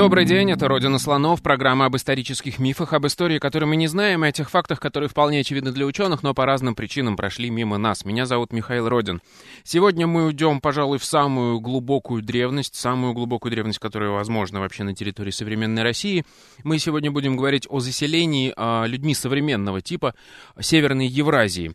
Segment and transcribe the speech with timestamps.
[0.00, 4.24] Добрый день, это «Родина слонов», программа об исторических мифах, об истории, которые мы не знаем,
[4.24, 7.76] и о тех фактах, которые вполне очевидны для ученых, но по разным причинам прошли мимо
[7.76, 8.06] нас.
[8.06, 9.20] Меня зовут Михаил Родин.
[9.62, 14.94] Сегодня мы уйдем, пожалуй, в самую глубокую древность, самую глубокую древность, которая возможна вообще на
[14.94, 16.24] территории современной России.
[16.64, 20.14] Мы сегодня будем говорить о заселении а, людьми современного типа
[20.58, 21.74] Северной Евразии.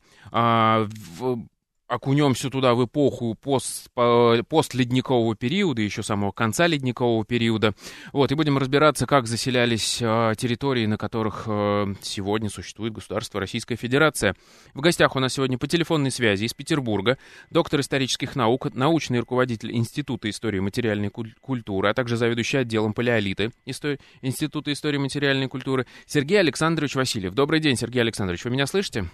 [1.88, 7.74] А, окунемся туда в эпоху пост, постледникового периода, еще самого конца ледникового периода.
[8.14, 13.76] Вот, и будем разбираться, как заселялись э, территории, на которых э, сегодня существует государство Российская
[13.76, 14.36] Федерация.
[14.74, 17.18] В гостях у нас сегодня по телефонной связи из Петербурга
[17.50, 24.72] доктор исторических наук, научный руководитель Института истории материальной культуры, а также заведующий отделом палеолиты Института
[24.72, 27.34] истории материальной культуры Сергей Александрович Васильев.
[27.34, 29.10] Добрый день, Сергей Александрович, вы меня слышите?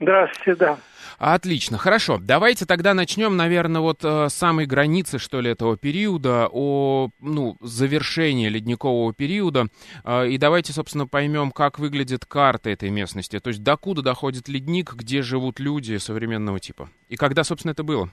[0.00, 0.78] Здравствуйте, да.
[1.18, 2.16] Отлично, хорошо.
[2.18, 7.56] Давайте тогда начнем, наверное, вот э, с самой границы, что ли, этого периода, о, ну,
[7.60, 9.66] завершении ледникового периода.
[10.02, 13.38] Э, и давайте, собственно, поймем, как выглядит карта этой местности.
[13.38, 16.88] То есть докуда доходит ледник, где живут люди современного типа.
[17.10, 18.08] И когда, собственно, это было?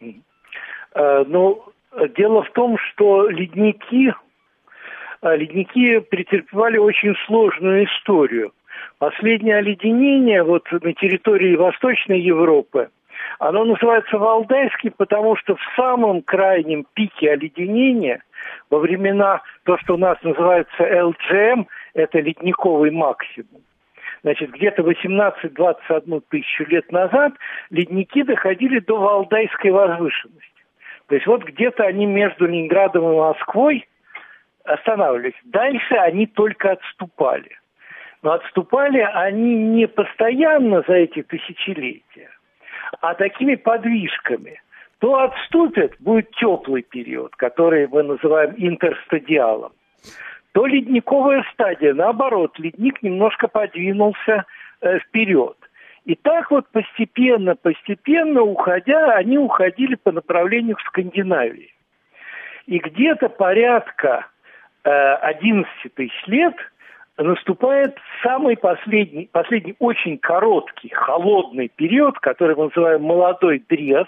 [0.00, 1.64] Э, ну,
[2.16, 4.12] дело в том, что ледники,
[5.22, 8.52] ледники претерпевали очень сложную историю.
[8.98, 12.90] Последнее оледенение вот на территории Восточной Европы,
[13.38, 18.22] оно называется Валдайский, потому что в самом крайнем пике оледенения,
[18.70, 23.62] во времена, то, что у нас называется ЛГМ, это ледниковый максимум,
[24.24, 27.34] Значит, где-то 18-21 тысячу лет назад
[27.70, 30.64] ледники доходили до Валдайской возвышенности.
[31.06, 33.88] То есть вот где-то они между Ленинградом и Москвой
[34.64, 35.38] останавливались.
[35.44, 37.58] Дальше они только отступали.
[38.22, 42.30] Но отступали они не постоянно за эти тысячелетия,
[43.00, 44.60] а такими подвижками.
[44.98, 49.72] То отступят, будет теплый период, который мы называем интерстадиалом,
[50.52, 54.44] то ледниковая стадия, наоборот, ледник немножко подвинулся
[54.80, 55.56] э, вперед.
[56.04, 61.72] И так вот постепенно, постепенно уходя, они уходили по направлению к Скандинавии.
[62.66, 64.26] И где-то порядка
[64.82, 66.56] э, 11 тысяч лет–
[67.18, 74.06] наступает самый последний, последний очень короткий, холодный период, который мы называем молодой дрез.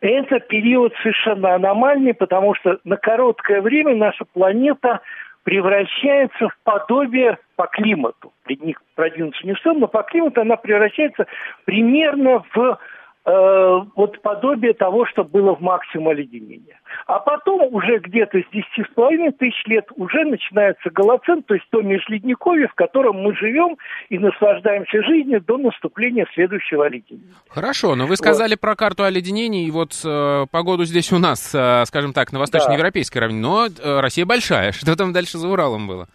[0.00, 5.00] Это период совершенно аномальный, потому что на короткое время наша планета
[5.44, 8.32] превращается в подобие по климату.
[8.46, 11.26] Ледник продвинуться не но по климату она превращается
[11.64, 12.78] примерно в
[13.24, 16.80] вот подобие того, что было в максимум оледенения.
[17.06, 22.68] А потом уже где-то с 10,5 тысяч лет уже начинается голоцен, то есть то межледниковье,
[22.68, 23.76] в котором мы живем
[24.08, 27.34] и наслаждаемся жизнью до наступления следующего оледенения.
[27.48, 28.60] Хорошо, но вы сказали вот.
[28.60, 33.20] про карту оледенений, и вот э, погоду здесь у нас, э, скажем так, на восточноевропейской
[33.20, 33.26] да.
[33.26, 36.08] равнине, но э, Россия большая, что там дальше за Уралом было?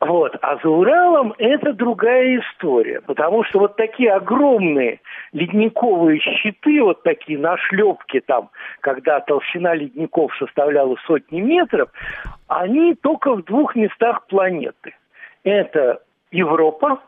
[0.00, 0.36] Вот.
[0.42, 5.00] А за Уралом это другая история, потому что вот такие огромные
[5.32, 11.88] ледниковые щиты, вот такие нашлепки там, когда толщина ледников составляла сотни метров,
[12.46, 14.94] они только в двух местах планеты.
[15.44, 17.00] Это Европа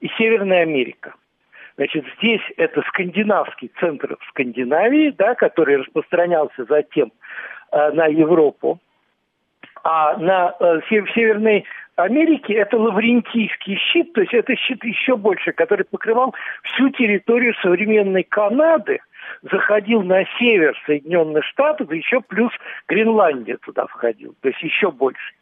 [0.00, 1.14] и Северная Америка.
[1.76, 7.12] Значит, здесь это скандинавский центр в Скандинавии, да, который распространялся затем
[7.72, 8.78] э, на Европу.
[9.82, 11.64] А на э, в Северной
[11.96, 18.22] Америки это лаврентийский щит, то есть это щит еще больше, который покрывал всю территорию современной
[18.22, 19.00] Канады,
[19.42, 22.52] заходил на север Соединенных Штатов, еще плюс
[22.86, 25.32] Гренландия туда входил, то есть еще больше.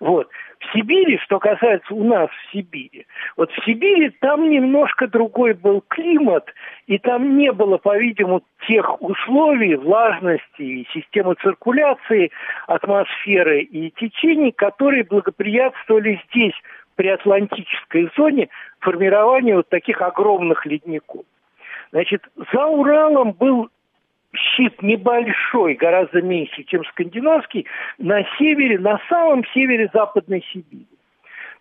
[0.00, 0.28] Вот.
[0.58, 5.82] В Сибири, что касается у нас в Сибири, вот в Сибири там немножко другой был
[5.88, 6.52] климат,
[6.86, 12.30] и там не было, по-видимому, тех условий, влажности и системы циркуляции
[12.66, 16.54] атмосферы и течений, которые благоприятствовали здесь,
[17.00, 18.50] при Атлантической зоне,
[18.80, 21.24] формированию вот таких огромных ледников.
[21.92, 22.22] Значит,
[22.52, 23.70] за Уралом был
[24.34, 27.66] щит небольшой, гораздо меньше, чем скандинавский,
[27.98, 30.86] на севере, на самом севере Западной Сибири.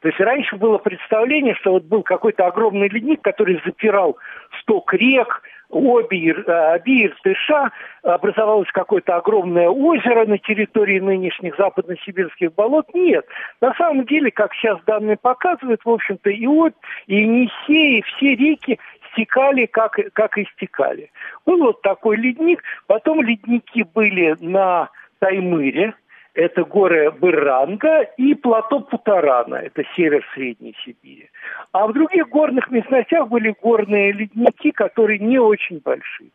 [0.01, 4.18] То есть раньше было представление, что вот был какой-то огромный ледник, который запирал
[4.62, 7.71] сток рек, обе, обе Иртыша
[8.04, 12.86] образовалось какое-то огромное озеро на территории нынешних западно-сибирских болот.
[12.94, 13.25] Нет.
[13.60, 16.74] На самом деле, как сейчас данные показывают, в общем-то, и Обь,
[17.07, 18.80] и Енисей, и все реки
[19.11, 21.11] стекали, как, как истекали.
[21.45, 22.63] Был вот такой ледник.
[22.88, 24.89] Потом ледники были на
[25.19, 25.94] Таймыре,
[26.33, 31.29] это горы Быранга и плато Путарана, это север Средней Сибири.
[31.71, 36.29] А в других горных местностях были горные ледники, которые не очень большие.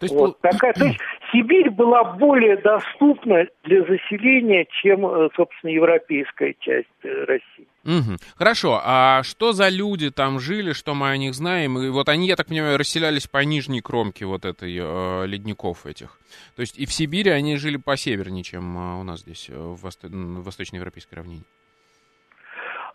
[0.00, 0.98] То есть, вот, такая, то есть
[1.30, 7.68] Сибирь была более доступна для заселения, чем, э, собственно, европейская часть э, России.
[7.84, 8.16] Угу.
[8.36, 11.78] Хорошо, а что за люди там жили, что мы о них знаем?
[11.78, 16.18] И вот они, я так понимаю, расселялись по нижней кромке вот этой э, ледников этих.
[16.54, 19.82] То есть и в Сибири они жили по севернее, чем э, у нас здесь в,
[19.82, 20.06] восто...
[20.08, 21.42] в восточноевропейской равнине.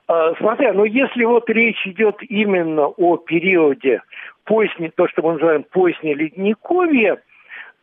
[0.07, 4.01] А, смотря, ну если вот речь идет именно о периоде
[4.45, 7.21] поздней, то, что мы называем позднее ледниковье,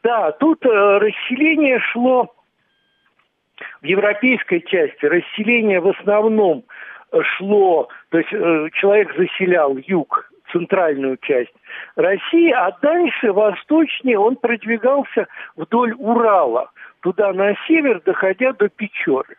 [0.03, 2.35] да, тут э, расселение шло
[3.83, 6.65] в европейской части, расселение в основном
[7.23, 11.55] шло, то есть э, человек заселял юг, центральную часть
[11.97, 15.27] России, а дальше восточнее он продвигался
[15.57, 16.71] вдоль Урала,
[17.03, 19.37] туда на север, доходя до Печоры.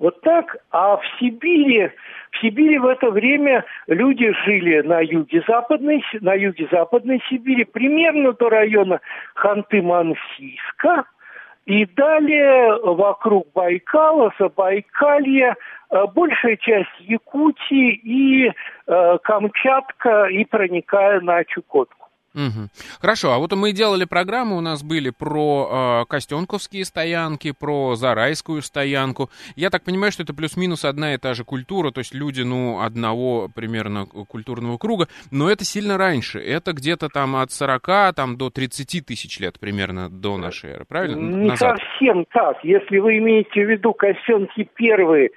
[0.00, 1.90] Вот так, а в Сибири,
[2.30, 8.32] в Сибири в это время люди жили на юге западной, на юге западной Сибири, примерно
[8.32, 9.00] до района
[9.36, 11.04] Ханты-Мансийска,
[11.70, 15.54] и далее вокруг Байкала, Забайкалья,
[15.90, 21.99] э, большая часть Якутии и э, Камчатка и проникая на Чукотку.
[22.34, 22.68] Угу.
[23.00, 28.62] Хорошо, а вот мы делали программу, у нас были про э, Костенковские стоянки, про Зарайскую
[28.62, 29.30] стоянку.
[29.56, 32.80] Я так понимаю, что это плюс-минус одна и та же культура, то есть люди, ну,
[32.80, 36.38] одного примерно культурного круга, но это сильно раньше.
[36.38, 41.16] Это где-то там от 40 там, до 30 тысяч лет примерно до нашей эры, правильно?
[41.16, 41.78] Не Назад.
[41.78, 42.62] совсем так.
[42.62, 45.30] Если вы имеете в виду Костенки первые,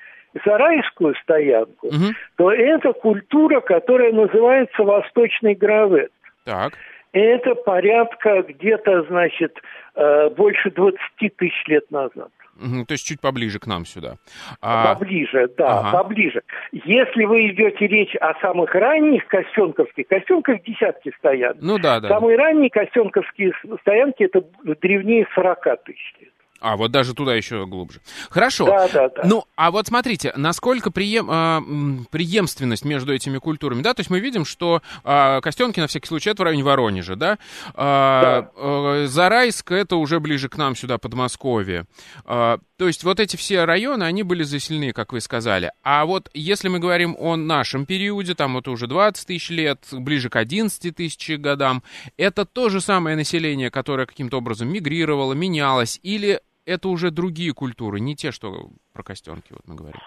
[0.46, 2.14] Зарайскую стоянку, угу.
[2.38, 6.12] то это культура, которая называется Восточный Гравет.
[6.44, 6.74] Так.
[7.12, 9.56] Это порядка где-то, значит,
[9.96, 11.00] э, больше 20
[11.38, 12.30] тысяч лет назад.
[12.60, 14.16] Угу, то есть чуть поближе к нам сюда.
[14.62, 14.94] А...
[14.94, 16.04] Поближе, да, ага.
[16.04, 16.42] поближе.
[16.72, 21.58] Если вы идете речь о самых ранних костенковских, костенков десятки стоят.
[21.62, 22.10] Ну да, да.
[22.10, 24.44] Самые ранние костенковские стоянки это
[24.82, 26.33] древнее 40 тысяч лет.
[26.64, 28.00] А, вот даже туда еще глубже.
[28.30, 28.66] Хорошо.
[28.66, 29.22] Да, да, да.
[29.26, 34.22] Ну, а вот смотрите, насколько преем, э, преемственность между этими культурами, да, то есть мы
[34.22, 37.34] видим, что э, Костенки, на всякий случай, это в районе Воронежа, да?
[37.34, 38.50] Э, да.
[38.56, 41.86] Э, Зарайск, это уже ближе к нам сюда, Подмосковье.
[42.26, 45.74] Э, то есть вот эти все районы, они были заселены, как вы сказали.
[45.84, 50.30] А вот если мы говорим о нашем периоде, там это уже 20 тысяч лет, ближе
[50.30, 51.84] к 11 тысяч годам,
[52.16, 58.00] это то же самое население, которое каким-то образом мигрировало, менялось, или это уже другие культуры,
[58.00, 60.00] не те, что про костенки вот мы говорим.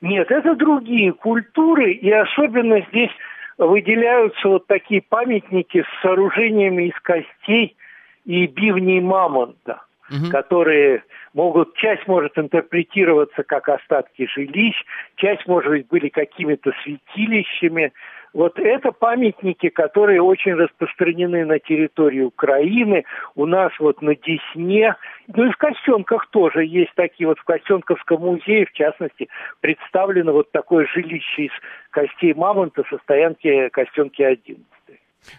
[0.00, 3.10] Нет, это другие культуры, и особенно здесь
[3.58, 7.76] выделяются вот такие памятники с сооружениями из костей
[8.24, 10.30] и бивней мамонта, угу.
[10.30, 11.02] которые
[11.32, 14.76] могут, часть может интерпретироваться как остатки жилищ,
[15.16, 17.92] часть, может быть, были какими-то святилищами,
[18.36, 23.06] вот это памятники, которые очень распространены на территории Украины.
[23.34, 24.94] У нас вот на Десне,
[25.34, 27.28] ну и в Костенках тоже есть такие.
[27.28, 29.28] Вот в Костенковском музее, в частности,
[29.62, 31.52] представлено вот такое жилище из
[31.90, 34.58] костей мамонта со стоянки Костенки-11.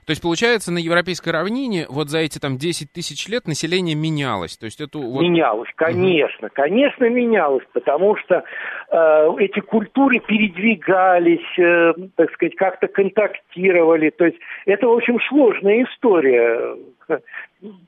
[0.06, 4.58] То есть, получается, на европейской равнине вот за эти там 10 тысяч лет население менялось?
[4.58, 5.22] То есть это вот...
[5.22, 6.56] Менялось, конечно, угу.
[6.56, 8.44] конечно менялось, потому что
[8.92, 14.10] э, эти культуры передвигались, э, так сказать, как-то контактировали.
[14.10, 16.76] То есть это, в общем, сложная история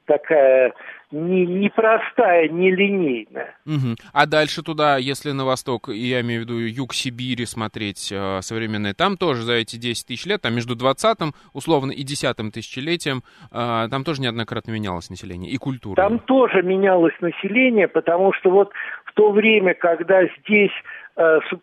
[0.05, 0.73] такая
[1.11, 3.55] не, непростая, нелинейная.
[3.65, 3.95] Угу.
[4.13, 8.93] А дальше туда, если на восток, я имею в виду юг Сибири смотреть э, современные,
[8.93, 13.87] там тоже за эти 10 тысяч лет, там между 20-м, условно, и 10-м тысячелетием, э,
[13.89, 15.95] там тоже неоднократно менялось население и культура.
[15.95, 18.71] Там тоже менялось население, потому что вот
[19.05, 20.71] в то время, когда здесь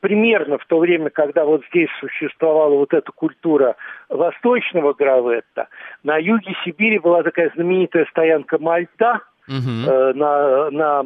[0.01, 3.77] примерно в то время, когда вот здесь существовала вот эта культура
[4.09, 5.69] восточного граветта,
[6.03, 9.91] на юге Сибири была такая знаменитая стоянка Мальта угу.
[9.91, 11.03] э, на, на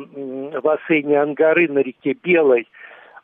[0.60, 2.66] бассейне Ангары на реке Белой,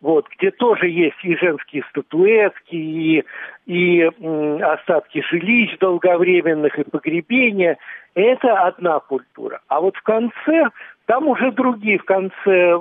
[0.01, 3.25] вот, где тоже есть и женские статуэтки, и,
[3.67, 4.03] и
[4.63, 7.79] остатки жилищ долговременных, и погребения.
[8.15, 9.61] Это одна культура.
[9.69, 10.69] А вот в конце,
[11.07, 12.77] там уже другие, в конце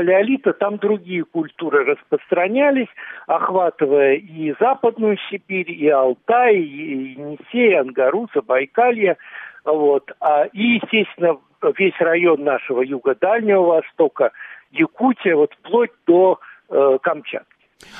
[0.00, 2.88] палеолита там другие культуры распространялись,
[3.26, 9.18] охватывая и Западную Сибирь, и Алтай, и Енисей, Ангару, Забайкалье.
[9.66, 10.10] Вот.
[10.20, 11.36] А, и, естественно,
[11.76, 14.32] весь район нашего юга-дальнего Востока,
[14.70, 16.40] Якутия, вот вплоть до
[16.70, 17.49] э, Камчатки.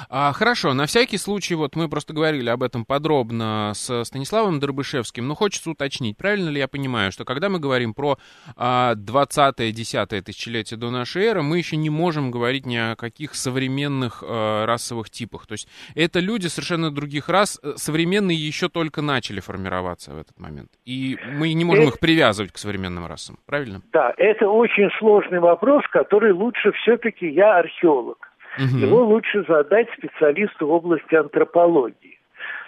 [0.09, 5.27] А, хорошо, на всякий случай, вот мы просто говорили об этом подробно с Станиславом Дробышевским,
[5.27, 8.19] но хочется уточнить, правильно ли я понимаю, что когда мы говорим про
[8.57, 14.23] а, 20-10 тысячелетие до нашей эры, мы еще не можем говорить ни о каких современных
[14.27, 15.47] а, расовых типах.
[15.47, 20.39] То есть это люди совершенно других рас, э, современные еще только начали формироваться в этот
[20.39, 20.71] момент.
[20.85, 21.95] И мы не можем это...
[21.95, 23.83] их привязывать к современным расам, правильно?
[23.93, 28.79] Да, это очень сложный вопрос, который лучше все-таки я археолог Угу.
[28.79, 32.19] Его лучше задать специалисту в области антропологии.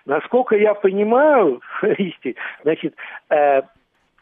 [0.04, 1.60] Насколько я понимаю,
[2.62, 2.94] значит,
[3.30, 3.62] э,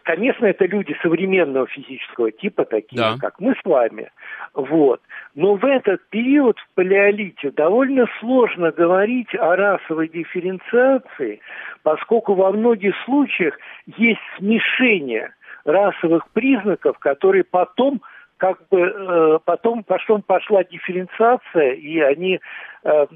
[0.03, 3.17] конечно, это люди современного физического типа, такие, да.
[3.19, 4.11] как мы с вами.
[4.55, 5.01] Вот.
[5.35, 11.41] Но в этот период в палеолите довольно сложно говорить о расовой дифференциации,
[11.83, 15.33] поскольку во многих случаях есть смешение
[15.65, 18.03] расовых признаков, которые потом
[18.41, 22.41] как бы э, потом, потом пошла дифференциация, и они
[22.85, 23.07] э,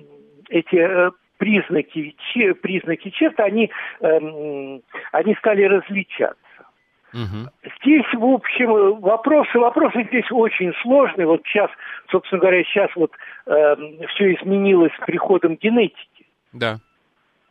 [0.50, 4.80] эти э, признаки, че, признаки черт, они, э,
[5.12, 6.36] они стали различаться.
[7.14, 7.72] Угу.
[7.80, 11.26] Здесь, в общем, вопросы, вопросы здесь очень сложные.
[11.26, 11.70] Вот сейчас,
[12.10, 13.12] собственно говоря, сейчас вот
[13.46, 13.76] э,
[14.14, 16.26] все изменилось с приходом генетики.
[16.52, 16.78] Да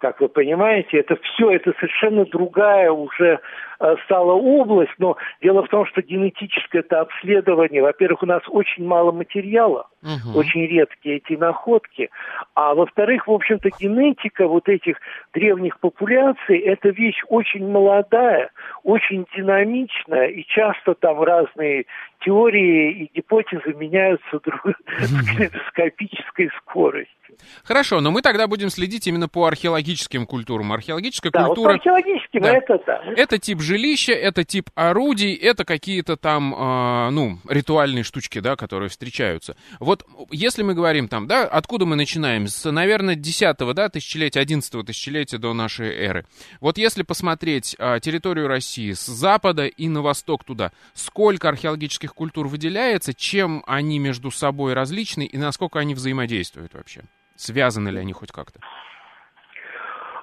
[0.03, 3.39] как вы понимаете, это все, это совершенно другая уже
[3.79, 8.85] э, стала область, но дело в том, что генетическое это обследование, во-первых, у нас очень
[8.85, 10.39] мало материала, угу.
[10.39, 12.09] очень редкие эти находки,
[12.53, 14.97] а во-вторых, в общем-то, генетика вот этих
[15.33, 18.51] древних популяций, это вещь очень молодая,
[18.83, 21.85] очень динамичная, и часто там разные
[22.23, 24.61] теории и гипотезы меняются друг
[24.99, 27.17] с калейдоскопической скоростью.
[27.63, 30.71] Хорошо, но мы тогда будем следить именно по археологическим культурам.
[30.71, 31.71] Археологическая да, культура...
[31.71, 32.57] Вот археологическим да.
[32.57, 33.01] это да.
[33.15, 38.89] Это тип жилища, это тип орудий, это какие-то там, э, ну, ритуальные штучки, да, которые
[38.89, 39.55] встречаются.
[39.79, 42.47] Вот если мы говорим там, да, откуда мы начинаем?
[42.47, 46.25] С, наверное, 10 да, тысячелетия, 11 тысячелетия до нашей эры.
[46.59, 52.47] Вот если посмотреть э, территорию России с запада и на восток туда, сколько археологических культур
[52.47, 57.01] выделяется, чем они между собой различны и насколько они взаимодействуют вообще?
[57.35, 58.59] Связаны ли они хоть как-то?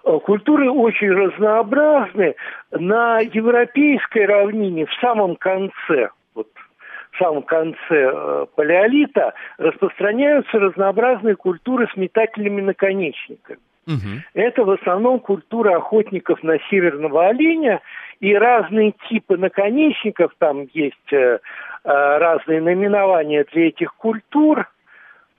[0.04, 2.34] Э, культуры очень разнообразны.
[2.70, 6.48] На европейской равнине в самом конце, вот
[7.12, 13.60] в самом конце э, палеолита распространяются разнообразные культуры с метательными наконечниками.
[13.86, 14.22] Угу.
[14.34, 17.80] Это в основном культура охотников на северного оленя
[18.20, 20.32] и разные типы наконечников.
[20.38, 21.38] Там есть э,
[21.84, 24.68] э разные наименования для этих культур.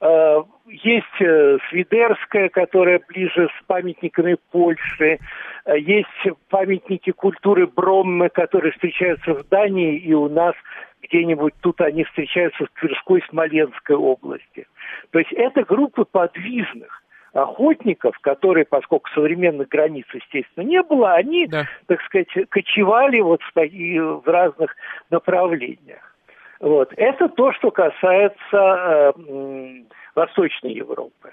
[0.02, 5.20] Э, есть э, Свидерская, которая ближе с памятниками Польши.
[5.66, 6.08] Э, есть
[6.50, 10.56] памятники культуры Броммы, которые встречаются в Дании и у нас
[11.04, 14.68] где-нибудь тут они встречаются в Тверской, Смоленской области.
[15.12, 17.01] То есть это группы подвижных
[17.34, 21.66] охотников, которые, поскольку современных границ, естественно, не было, они, да.
[21.88, 24.76] так сказать, кочевали вот в, разных
[25.10, 26.16] направлениях.
[26.60, 26.94] Вот.
[26.98, 29.12] Это то, что касается э,
[30.14, 31.32] Восточной Европы.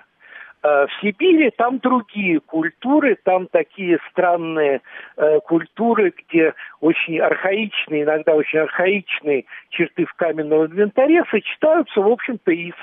[0.63, 4.81] Э, в Сибири там другие культуры, там такие странные
[5.17, 12.51] э, культуры, где очень архаичные, иногда очень архаичные черты в каменном инвентаре сочетаются, в общем-то,
[12.51, 12.75] и с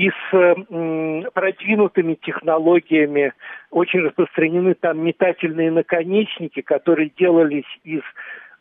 [0.00, 3.34] и с продвинутыми технологиями
[3.70, 8.00] очень распространены там метательные наконечники, которые делались из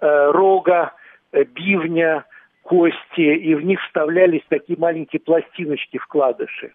[0.01, 0.91] э, рога,
[1.31, 2.25] э, бивня,
[2.61, 6.73] кости, и в них вставлялись такие маленькие пластиночки, вкладыши.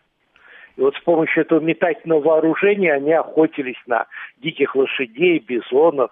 [0.76, 4.06] И вот с помощью этого метательного вооружения они охотились на
[4.38, 6.10] диких лошадей, бизонов,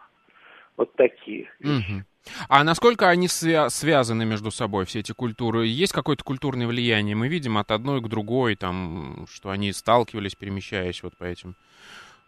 [0.76, 1.48] вот такие.
[1.60, 2.04] Угу.
[2.48, 5.66] А насколько они свя- связаны между собой, все эти культуры?
[5.66, 7.16] Есть какое-то культурное влияние?
[7.16, 11.56] Мы видим от одной к другой, там, что они сталкивались, перемещаясь вот по этим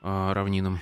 [0.02, 0.80] э, равнинам.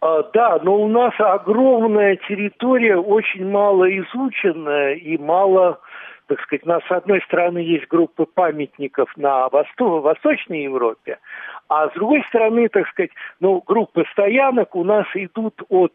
[0.00, 5.80] А, да, но у нас огромная территория, очень мало изученная и мало
[6.28, 11.18] так сказать, у нас с одной стороны есть группы памятников на Восток, Восточной Европе,
[11.68, 15.92] а с другой стороны, так сказать, ну, группы стоянок у нас идут от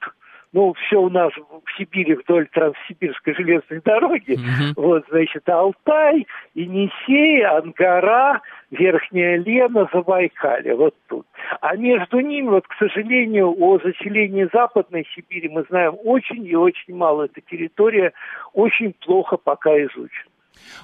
[0.53, 4.33] ну, все у нас в Сибири вдоль Транссибирской железной дороги.
[4.33, 4.73] Mm-hmm.
[4.75, 11.25] Вот, значит, Алтай, Енисей, Ангара, Верхняя Лена, Забайкалье, вот тут.
[11.61, 16.95] А между ними, вот, к сожалению, о заселении Западной Сибири мы знаем очень и очень
[16.95, 17.25] мало.
[17.25, 18.13] Эта территория
[18.53, 20.30] очень плохо пока изучена.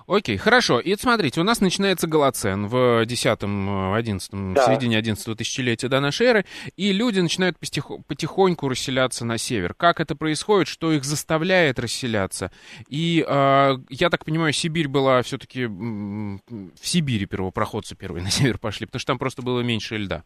[0.08, 0.80] Окей, хорошо.
[0.80, 4.62] И смотрите, у нас начинается Голоцен в 10-11, да.
[4.62, 6.46] в середине 11 тысячелетия до нашей эры,
[6.76, 9.74] и люди начинают потихоньку расселяться на север.
[9.74, 12.52] Как это происходит, что их заставляет расселяться?
[12.90, 15.66] И, э, я так понимаю, Сибирь была все-таки...
[15.66, 16.40] В
[16.82, 20.24] Сибири первопроходцы первые на север пошли, потому что там просто было меньше льда.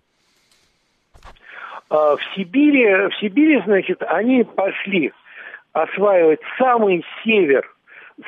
[1.89, 5.11] А, в Сибири, в Сибири, значит, они пошли
[5.73, 7.65] осваивать самый север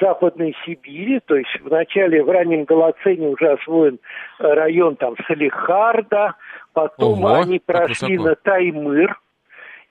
[0.02, 4.00] Западной Сибири, то есть в начале, в раннем Голоцене уже освоен
[4.40, 6.36] э, район там Салихарда,
[6.74, 9.20] потом Ого, они прошли на Таймыр,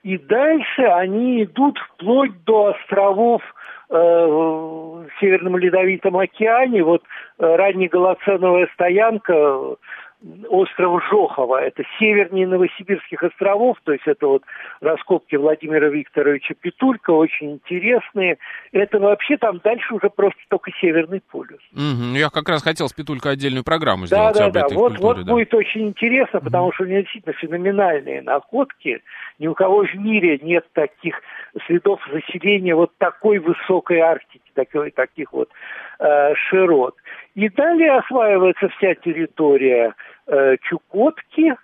[0.03, 3.41] и дальше они идут вплоть до островов
[3.89, 6.83] э, в Северном Ледовитом океане.
[6.83, 7.03] Вот
[7.39, 9.77] э, ранняя Голоценовая стоянка
[10.49, 11.61] остров Жохова.
[11.61, 14.43] Это севернее Новосибирских островов, то есть это вот
[14.81, 18.37] раскопки Владимира Викторовича Петулька, очень интересные.
[18.71, 21.61] Это вообще там дальше уже просто только Северный полюс.
[21.73, 22.15] Угу.
[22.15, 24.79] Я как раз хотел с Петулька отдельную программу сделать да, об да, этой да.
[24.79, 25.31] Вот, культуре, вот да.
[25.31, 26.73] будет очень интересно, потому угу.
[26.73, 29.01] что у него действительно феноменальные находки.
[29.39, 31.19] Ни у кого в мире нет таких
[31.67, 35.49] следов заселения вот такой высокой Арктики, такой, таких вот
[35.99, 36.95] э, широт.
[37.35, 39.95] И далее осваивается вся территория
[40.27, 41.55] э, Чукотки,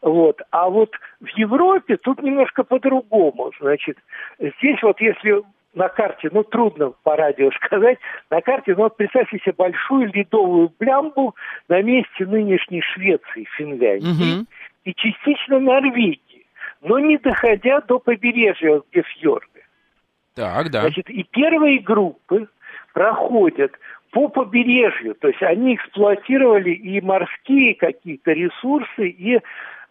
[0.00, 0.40] вот.
[0.50, 3.52] А вот в Европе тут немножко по-другому.
[3.60, 3.98] Значит,
[4.38, 5.42] здесь вот если
[5.74, 7.98] на карте, ну, трудно по радио сказать,
[8.30, 11.34] на карте, ну, вот представьте себе большую ледовую блямбу
[11.68, 14.46] на месте нынешней Швеции, Финляндии угу.
[14.84, 16.46] и частично Норвегии,
[16.80, 19.64] но не доходя до побережья, где фьорды.
[20.34, 20.82] Так, да.
[20.82, 22.48] Значит, и первые группы
[22.92, 23.72] проходят
[24.10, 25.14] по побережью.
[25.14, 29.38] То есть они эксплуатировали и морские какие-то ресурсы, и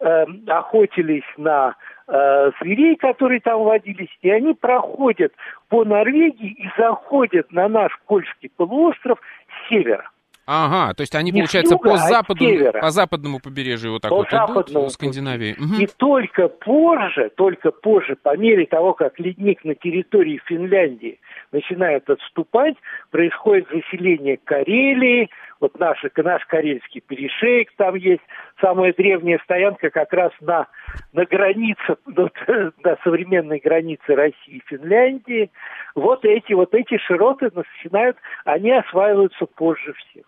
[0.00, 5.32] э, охотились на э, зверей, которые там водились, и они проходят
[5.68, 10.10] по Норвегии и заходят на наш Кольский полуостров с севера.
[10.50, 12.46] Ага, то есть они, Не получается, юга, по, а западу,
[12.80, 15.52] по западному побережью вот так по вот западному идут, Скандинавии.
[15.52, 15.82] Угу.
[15.82, 21.20] И только позже, только позже, по мере того, как ледник на территории Финляндии
[21.52, 22.76] начинает отступать,
[23.10, 25.28] происходит заселение Карелии,
[25.60, 28.22] вот наш, наш карельский перешейк там есть,
[28.58, 30.66] самая древняя стоянка как раз на,
[31.12, 35.50] на границе, на современной границе России и Финляндии.
[35.94, 40.24] Вот эти, вот эти широты начинают, они осваиваются позже всех.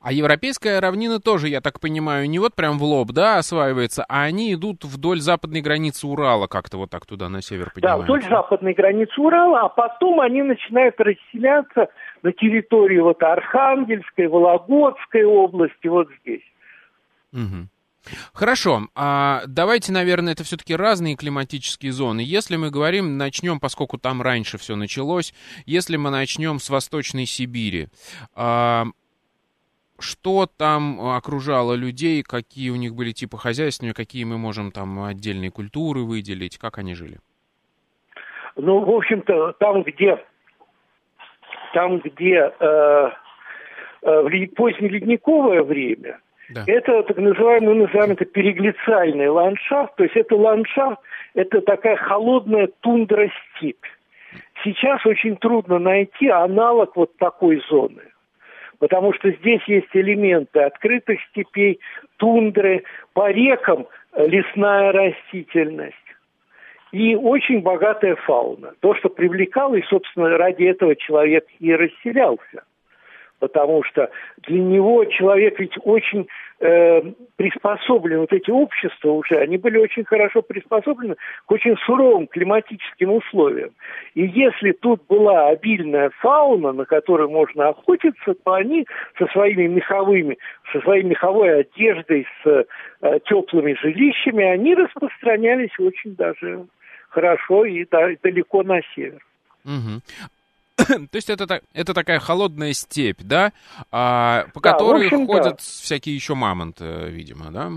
[0.00, 4.22] А европейская равнина тоже, я так понимаю, не вот прям в лоб, да, осваивается, а
[4.22, 8.06] они идут вдоль западной границы Урала как-то вот так туда на север поднимаются.
[8.06, 11.88] Да, вдоль западной границы Урала, а потом они начинают расселяться
[12.22, 16.42] на территории вот Архангельской, Вологодской области, вот здесь.
[17.32, 17.68] Угу.
[18.32, 22.20] Хорошо, а давайте, наверное, это все-таки разные климатические зоны.
[22.20, 25.34] Если мы говорим, начнем, поскольку там раньше все началось,
[25.66, 27.88] если мы начнем с Восточной Сибири,
[28.34, 28.86] а,
[30.00, 35.50] что там окружало людей, какие у них были типы хозяйственные, какие мы можем там отдельные
[35.50, 37.18] культуры выделить, как они жили?
[38.56, 40.18] Ну, в общем-то, там, где
[41.72, 43.10] там, где э,
[44.02, 46.64] э, в позднеледниковое время, да.
[46.66, 51.00] это так называемый, мы называем это переглициальный ландшафт, то есть это ландшафт,
[51.34, 53.84] это такая холодная тундра-степь.
[54.64, 58.02] Сейчас очень трудно найти аналог вот такой зоны
[58.80, 61.78] потому что здесь есть элементы открытых степей,
[62.16, 65.94] тундры, по рекам лесная растительность
[66.90, 68.72] и очень богатая фауна.
[68.80, 72.64] То, что привлекало, и, собственно, ради этого человек и расселялся
[73.40, 74.10] потому что
[74.46, 76.28] для него человек ведь очень
[76.60, 77.02] э,
[77.36, 83.70] приспособлен, вот эти общества уже, они были очень хорошо приспособлены к очень суровым климатическим условиям.
[84.14, 88.86] И если тут была обильная фауна, на которую можно охотиться, то они
[89.18, 90.38] со своими меховыми,
[90.72, 92.66] со своей меховой одеждой, с
[93.00, 96.66] э, теплыми жилищами, они распространялись очень даже
[97.08, 99.20] хорошо и да, далеко на север.
[99.64, 100.00] Угу.
[101.10, 103.52] То есть это, это такая холодная степь, да,
[103.90, 105.56] а, по да, которой общем, ходят да.
[105.58, 107.70] всякие еще мамонты, видимо, да?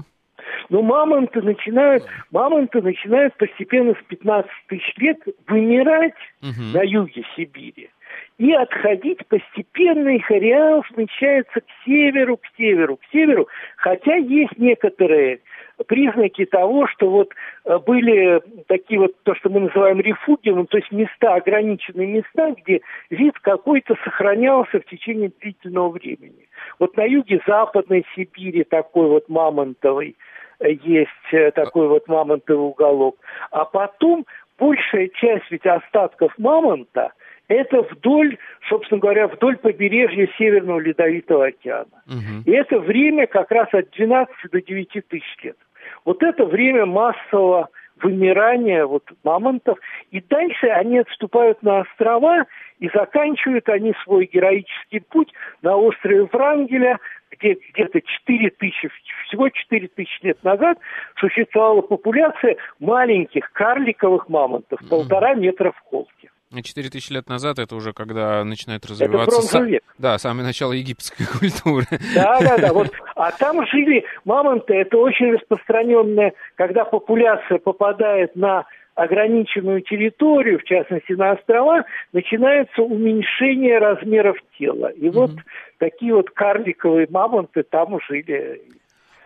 [0.70, 6.62] Ну, мамонты начинают, мамонты начинают постепенно с 15 тысяч лет вымирать угу.
[6.74, 7.90] на юге Сибири
[8.38, 13.48] и отходить постепенно, их ареал смещается к северу, к северу, к северу,
[13.78, 15.40] хотя есть некоторые
[15.88, 17.34] признаки того, что вот
[17.66, 22.82] э, были такие вот, то, что мы называем рефугиумом, то есть места, ограниченные места, где
[23.10, 26.48] вид какой-то сохранялся в течение длительного времени.
[26.80, 30.16] Вот на юге Западной Сибири такой вот мамонтовый
[30.60, 33.18] э, есть э, такой вот мамонтовый уголок.
[33.52, 34.26] А потом
[34.60, 37.14] большая часть ведь остатков мамонта–
[37.48, 38.38] это вдоль,
[38.70, 42.04] собственно говоря, вдоль побережья Северного Ледовитого океана.
[42.08, 42.44] Угу.
[42.46, 45.58] И это время как раз от 12 до 9 тысяч лет.
[46.06, 47.70] Вот это время массового
[48.02, 49.78] вымирания вот мамонтов.
[50.12, 52.46] И дальше они отступают на острова,
[52.80, 57.00] и заканчивают они свой героический путь на острове Врангеля,
[57.32, 58.90] где где-то 4 тысячи,
[59.28, 60.78] всего 4 тысячи лет назад
[61.18, 66.23] существовала популяция маленьких карликовых мамонтов, полтора метра в холке.
[66.62, 69.40] 4 тысячи лет назад это уже когда начинает развиваться...
[69.40, 69.80] Это са...
[69.98, 71.86] Да, самое начало египетской культуры.
[72.14, 72.74] Да, да, да.
[72.74, 72.92] Вот.
[73.16, 81.14] А там жили мамонты, это очень распространенное, когда популяция попадает на ограниченную территорию, в частности
[81.14, 84.88] на острова, начинается уменьшение размеров тела.
[84.88, 85.12] И mm-hmm.
[85.12, 85.32] вот
[85.80, 88.62] такие вот карликовые мамонты там жили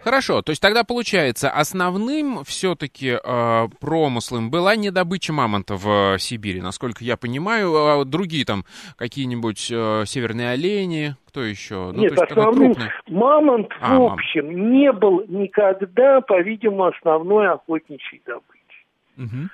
[0.04, 6.18] Хорошо, то есть тогда получается, основным все-таки э, промыслом была не добыча мамонта в э,
[6.20, 8.64] Сибири, насколько я понимаю, а другие там
[8.96, 11.92] какие-нибудь э, северные олени, кто еще?
[11.94, 12.76] Ну, Нет, основным
[13.08, 14.72] мамонт, а, в общем, мамонт.
[14.72, 18.86] не был никогда, по-видимому, основной охотничьей добычей.
[19.18, 19.50] Угу.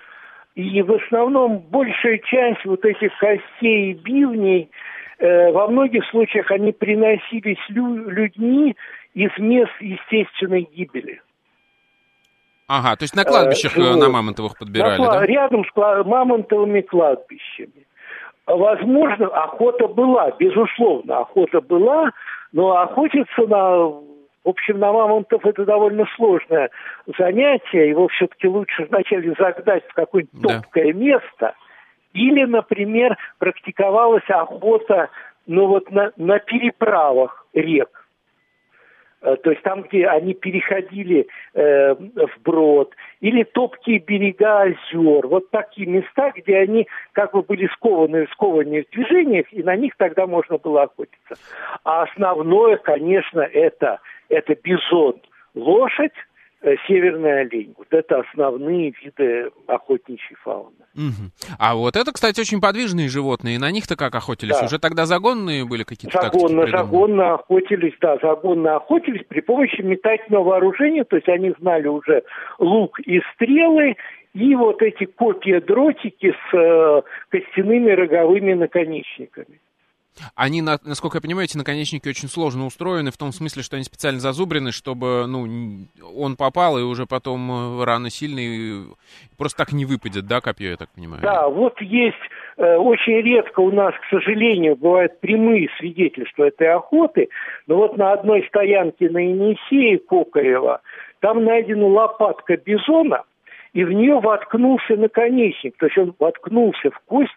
[0.56, 4.70] И в основном большая часть вот этих костей и бивней,
[5.18, 8.76] э, во многих случаях они приносились лю- людьми
[9.14, 11.22] из мест естественной гибели.
[12.68, 15.26] Ага, то есть на кладбищах э, на Мамонтовых подбирали, на, да?
[15.26, 17.88] Рядом с Мамонтовыми кладбищами.
[18.46, 22.12] Возможно, охота была, безусловно, охота была,
[22.52, 24.04] но охотиться на, в
[24.44, 26.70] общем, на мамонтов это довольно сложное
[27.18, 30.56] занятие, его все-таки лучше вначале загнать в какое-нибудь да.
[30.56, 31.56] топкое место,
[32.14, 35.10] или, например, практиковалась охота,
[35.48, 38.03] ну вот на, на переправах рек Э,
[39.24, 46.34] то есть там, где они переходили э, вброд, или топкие берега озер, вот такие места,
[46.36, 50.84] где они как бы были скованы, скованы в движениях, и на них тогда можно было
[50.84, 51.36] охотиться.
[51.86, 55.22] А основное, конечно, это, это бизон,
[55.56, 56.14] лошадь,
[56.66, 57.74] Э, северный олень.
[57.78, 60.86] Вот это основные виды охотничьей фауны.
[60.96, 61.56] Угу.
[61.60, 63.60] А вот это, кстати, очень подвижные животные.
[63.60, 64.58] На них-то как охотились?
[64.58, 64.66] Да.
[64.68, 71.04] Уже тогда загонные были какие-то Загонно, загонно охотились, да, загонно охотились при помощи метательного вооружения.
[71.04, 72.24] То есть они знали уже
[72.60, 73.98] лук и стрелы,
[74.34, 79.60] и вот эти копья-дротики с э, костяными роговыми наконечниками.
[80.36, 84.20] Они, насколько я понимаю, эти наконечники очень сложно устроены, в том смысле, что они специально
[84.20, 88.86] зазубрены, чтобы ну, он попал, и уже потом э, рано сильный
[89.38, 91.22] просто так не выпадет, да, копье, я так понимаю?
[91.22, 92.16] Да, вот есть,
[92.58, 97.30] э, очень редко у нас, к сожалению, бывают прямые свидетельства этой охоты,
[97.68, 100.82] но вот на одной стоянке на Енисее Кокаева
[101.20, 103.24] там найдена лопатка бизона,
[103.74, 107.32] и в нее воткнулся наконечник, то есть он воткнулся в кость,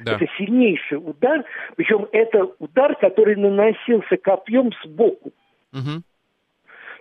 [0.00, 0.16] да.
[0.16, 1.44] Это сильнейший удар,
[1.76, 5.32] причем это удар, который наносился копьем сбоку.
[5.72, 6.02] Угу.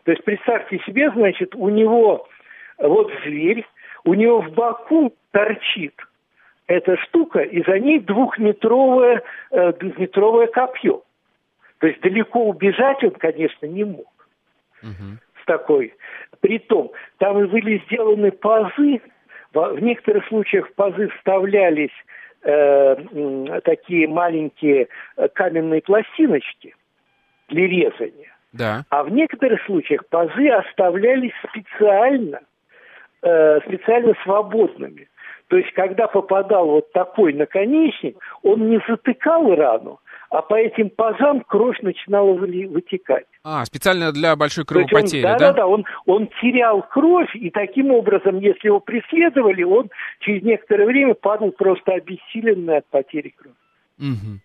[0.04, 2.28] То есть представьте себе, значит, у него
[2.78, 3.66] вот зверь,
[4.04, 5.94] у него в боку торчит
[6.68, 11.04] эта штука, и за ней двухметровое, э, двухметровое копье.
[11.80, 14.12] То есть далеко убежать он, конечно, не мог.
[14.84, 15.18] Угу.
[15.42, 15.94] С такой.
[16.42, 19.02] Притом, там и были сделаны пазы,
[19.54, 21.94] в некоторых случаях пазы вставлялись
[22.44, 26.76] э, такие маленькие э, каменные пластиночки
[27.50, 28.36] для резания.
[28.54, 28.84] Да.
[28.90, 32.42] А в некоторых случаях пазы оставлялись специально,
[33.22, 35.08] э, специально свободными.
[35.48, 41.42] То есть, когда попадал вот такой наконечник, он не затыкал рану, а по этим пазам
[41.42, 43.28] кровь начинала вытекать.
[43.50, 45.38] А, специально для большой кровопотери, он, да?
[45.38, 50.86] Да, да, он, он терял кровь, и таким образом, если его преследовали, он через некоторое
[50.86, 53.56] время падал просто обессиленный от потери крови.
[54.00, 54.40] Угу.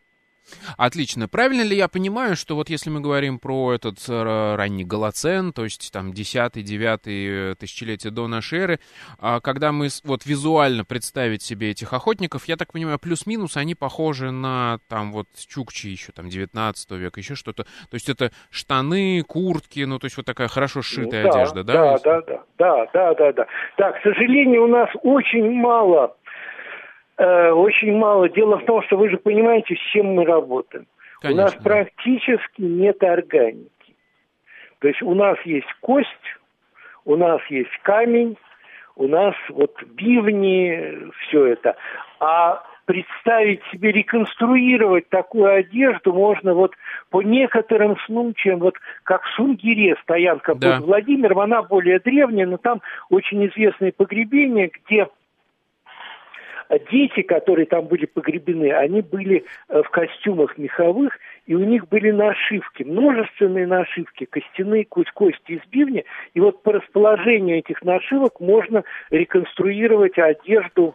[0.77, 1.29] Отлично.
[1.29, 5.65] Правильно ли я понимаю, что вот если мы говорим про этот э, ранний Голоцен, то
[5.65, 8.81] есть там 10-9 тысячелетие до нашей эры,
[9.19, 14.31] а когда мы вот визуально представить себе этих охотников, я так понимаю, плюс-минус они похожи
[14.31, 17.65] на там вот чукчи еще там 19 века, еще что-то.
[17.65, 21.65] То есть это штаны, куртки, ну то есть вот такая хорошо сшитая ну, да, одежда,
[21.65, 21.73] да?
[21.73, 23.47] Да, да, да, да, да, да, да.
[23.79, 26.17] Да, к сожалению, у нас очень мало
[27.19, 28.29] Э, очень мало.
[28.29, 30.87] Дело в том, что вы же понимаете, с чем мы работаем.
[31.21, 31.43] Конечно.
[31.43, 33.71] У нас практически нет органики.
[34.81, 36.09] То есть у нас есть кость,
[37.05, 38.37] у нас есть камень,
[38.97, 41.77] у нас вот бивни, все это.
[42.19, 46.73] А представить себе, реконструировать такую одежду можно вот
[47.11, 50.77] по некоторым случаям, вот как в Сунгире стоянка да.
[50.77, 55.09] под Владимиром, она более древняя, но там очень известные погребения, где
[56.91, 62.83] дети, которые там были погребены, они были в костюмах меховых, и у них были нашивки,
[62.83, 66.05] множественные нашивки, костяные кости из бивня.
[66.35, 70.95] И вот по расположению этих нашивок можно реконструировать одежду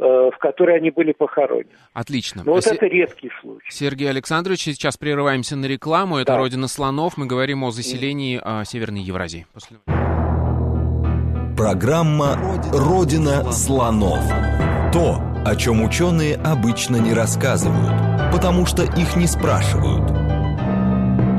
[0.00, 1.68] в которой они были похоронены.
[1.92, 2.42] Отлично.
[2.42, 2.68] Но вот С...
[2.68, 3.70] это редкий случай.
[3.70, 6.16] Сергей Александрович, сейчас прерываемся на рекламу.
[6.16, 6.38] Это да.
[6.38, 7.18] «Родина слонов».
[7.18, 8.64] Мы говорим о заселении mm.
[8.64, 9.46] Северной Евразии.
[9.52, 9.76] После...
[11.54, 12.38] Программа
[12.72, 14.20] «Родина слонов».
[14.92, 20.16] То, о чем ученые обычно не рассказывают, потому что их не спрашивают–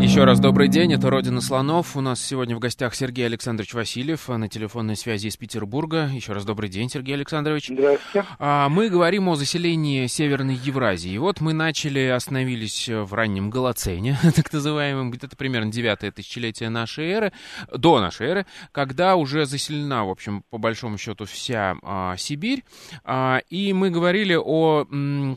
[0.02, 1.96] еще раз добрый день, это «Родина слонов».
[1.96, 6.10] У нас сегодня в гостях Сергей Александрович Васильев на телефонной связи из Петербурга.
[6.12, 7.68] Еще раз добрый день, Сергей Александрович.
[7.68, 8.28] Здравствуйте.
[8.40, 11.12] А, мы говорим о заселении Северной Евразии.
[11.12, 17.08] И вот мы начали, остановились в раннем Голоцене, так называемом, где-то примерно девятое тысячелетие нашей
[17.12, 17.32] эры,
[17.72, 22.64] до нашей эры, когда уже заселена, в общем, по большому счету, вся а, Сибирь.
[23.04, 24.88] А, и мы говорили о,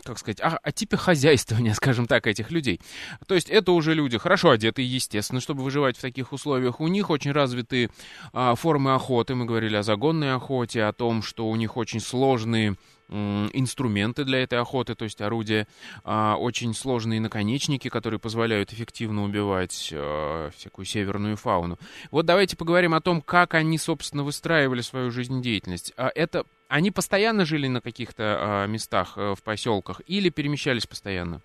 [0.05, 2.81] как сказать, о, о типе хозяйствования, скажем так, этих людей.
[3.27, 6.81] То есть это уже люди хорошо одеты, естественно, чтобы выживать в таких условиях.
[6.81, 7.90] У них очень развиты
[8.33, 9.35] а, формы охоты.
[9.35, 12.77] Мы говорили о загонной охоте, о том, что у них очень сложные
[13.09, 15.67] инструменты для этой охоты, то есть орудия,
[16.05, 21.79] а, очень сложные наконечники, которые позволяют эффективно убивать а, всякую северную фауну.
[22.11, 25.93] Вот давайте поговорим о том, как они, собственно, выстраивали свою жизнедеятельность.
[25.97, 31.40] А это они постоянно жили на каких-то местах э, в поселках или перемещались постоянно?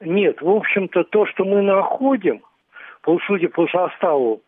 [0.00, 2.42] Нет, в общем-то, то, что мы находим,
[3.02, 4.42] по, судя по составу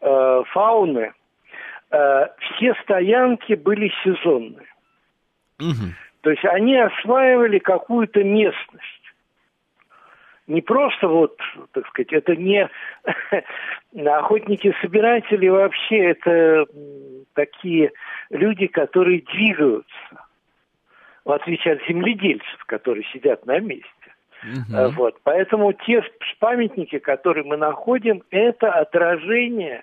[0.00, 1.12] э, фауны,
[1.90, 4.66] э, все стоянки были сезонные.
[5.60, 5.94] Угу.
[6.22, 8.82] То есть они осваивали какую-то местность.
[10.48, 11.36] Не просто вот,
[11.72, 12.68] так сказать, это не
[14.08, 16.66] охотники-собиратели вообще, это
[17.34, 17.92] такие
[18.30, 20.26] люди, которые двигаются,
[21.24, 23.88] в отличие от земледельцев, которые сидят на месте.
[24.42, 24.90] Угу.
[24.96, 25.16] Вот.
[25.22, 26.02] Поэтому те
[26.38, 29.82] памятники, которые мы находим, это отражение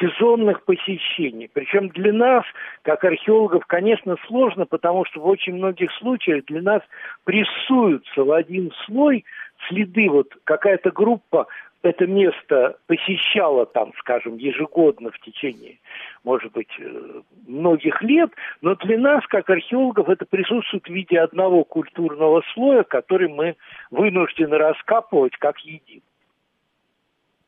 [0.00, 1.50] сезонных посещений.
[1.52, 2.44] Причем для нас,
[2.82, 6.82] как археологов, конечно, сложно, потому что в очень многих случаях для нас
[7.24, 9.24] прессуются в один слой
[9.68, 10.08] следы.
[10.08, 11.46] Вот какая-то группа
[11.82, 15.78] это место посещала там, скажем, ежегодно в течение,
[16.24, 21.64] может быть, э, многих лет, но для нас, как археологов, это присутствует в виде одного
[21.64, 23.56] культурного слоя, который мы
[23.90, 26.02] вынуждены раскапывать как един.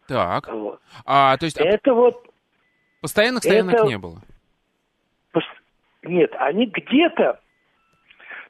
[0.08, 0.48] Так.
[0.52, 0.80] Вот.
[1.06, 1.58] А, то есть...
[1.58, 2.26] Это вот...
[3.00, 3.86] Постоянных стоянок это...
[3.86, 4.20] не было?
[6.02, 7.40] Нет, они где-то,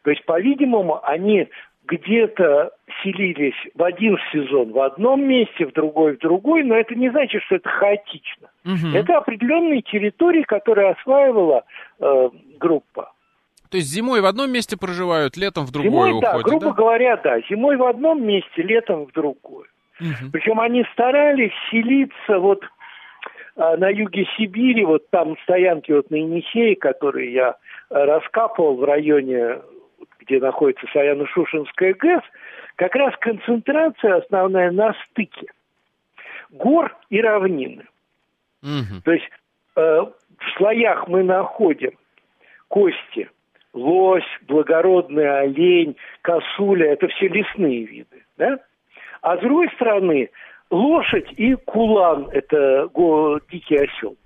[0.02, 1.48] то есть, по-видимому, они
[1.86, 2.70] где-то
[3.02, 7.42] селились в один сезон в одном месте, в другой в другой, но это не значит,
[7.42, 8.48] что это хаотично.
[8.64, 8.96] Угу.
[8.96, 11.64] Это определенные территории, которые осваивала
[12.00, 13.12] э, группа.
[13.70, 16.42] То есть зимой в одном месте проживают, летом в другое зимой, уходят, да?
[16.42, 16.72] грубо да?
[16.72, 17.40] говоря, да.
[17.50, 19.66] Зимой в одном месте, летом в другое.
[20.00, 20.30] Угу.
[20.32, 22.64] Причем они старались селиться вот
[23.56, 27.56] а, на юге Сибири, вот там стоянки вот на Енисее, которые я
[27.90, 29.58] раскапывал в районе
[30.26, 32.22] где находится Саяно-Шушенская ГЭС,
[32.76, 35.46] как раз концентрация основная на стыке
[36.54, 37.84] гор и равнины.
[38.62, 39.02] Угу.
[39.04, 39.28] То есть
[39.76, 41.92] э, в слоях мы находим
[42.68, 43.30] кости,
[43.72, 48.58] лось, благородный олень, косуля, это все лесные виды, да?
[49.20, 50.30] А с другой стороны,
[50.70, 52.88] лошадь и кулан, это
[53.50, 54.16] дикий осел.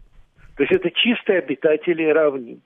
[0.56, 2.61] То есть это чистые обитатели равнин.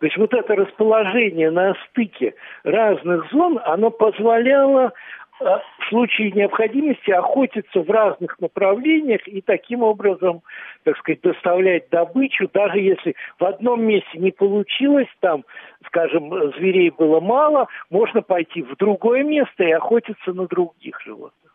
[0.00, 2.34] То есть вот это расположение на стыке
[2.64, 4.92] разных зон, оно позволяло
[5.40, 10.42] э, в случае необходимости охотиться в разных направлениях и таким образом,
[10.84, 15.44] так сказать, доставлять добычу, даже если в одном месте не получилось, там,
[15.86, 21.46] скажем, зверей было мало, можно пойти в другое место и охотиться на других животных.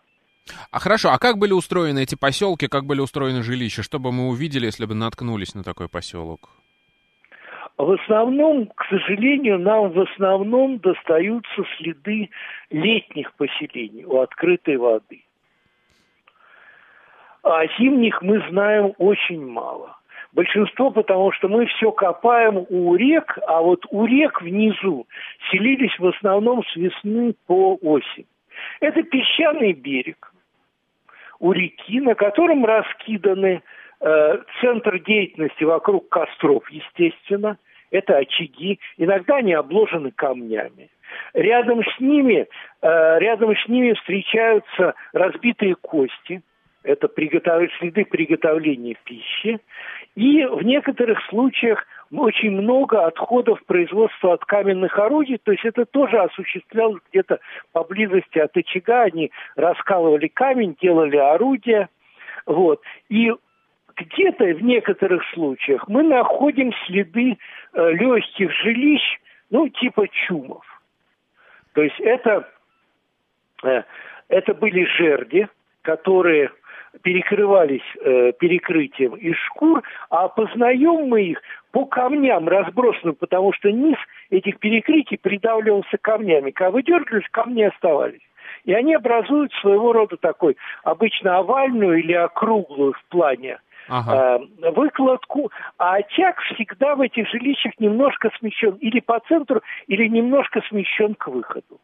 [0.72, 3.84] А хорошо, а как были устроены эти поселки, как были устроены жилища?
[3.84, 6.50] Что бы мы увидели, если бы наткнулись на такой поселок?
[7.78, 12.30] В основном, к сожалению, нам в основном достаются следы
[12.70, 15.24] летних поселений у открытой воды.
[17.44, 19.98] А зимних мы знаем очень мало.
[20.34, 25.08] Большинство, потому что мы все копаем у рек, а вот у рек внизу
[25.50, 28.28] селились в основном с весны по осень.
[28.80, 30.32] Это песчаный берег
[31.40, 33.62] у реки, на котором раскиданы
[34.62, 37.58] центр деятельности вокруг костров, естественно–
[37.92, 40.90] это очаги, иногда они обложены камнями.
[41.34, 42.48] Рядом с ними,
[42.82, 46.42] э, рядом с ними встречаются разбитые кости,
[46.84, 47.10] это
[47.78, 49.60] следы приготовления пищи,
[50.16, 56.18] и в некоторых случаях очень много отходов производства от каменных орудий, то есть это тоже
[56.18, 57.40] осуществлялось где-то
[57.72, 61.90] поблизости от очага, они раскалывали камень, делали орудия,
[62.46, 62.82] вот.
[63.10, 63.32] И
[64.02, 67.38] где-то в некоторых случаях мы находим следы
[67.74, 69.02] э, легких жилищ,
[69.50, 70.66] ну, типа чумов.
[71.74, 72.50] То есть это,
[73.64, 73.84] э,
[74.30, 75.48] это были жерди,
[75.82, 76.52] которые
[77.04, 83.98] перекрывались э, перекрытием из шкур, а познаем мы их по камням разбросанным, потому что низ
[84.30, 86.52] этих перекрытий придавливался камнями.
[86.52, 88.22] Когда вы дергались, камни оставались.
[88.66, 93.60] И они образуют своего рода такой обычно овальную или округлую в плане
[93.92, 94.40] ага.
[94.62, 100.62] э, выкладку, а очаг всегда в этих жилищах немножко смещен или по центру, или немножко
[100.70, 101.80] смещен к выходу.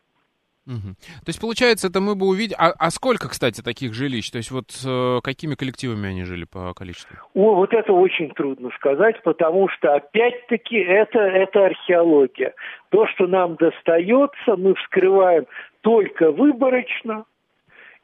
[0.67, 0.95] Угу.
[1.23, 2.57] То есть, получается, это мы бы увидели...
[2.59, 4.29] А, а сколько, кстати, таких жилищ?
[4.31, 7.15] То есть, вот э, какими коллективами они жили по количеству?
[7.33, 12.53] О, вот это очень трудно сказать, потому что, опять-таки, это, это археология.
[12.89, 15.45] То, что нам достается, мы вскрываем
[15.81, 17.23] только выборочно,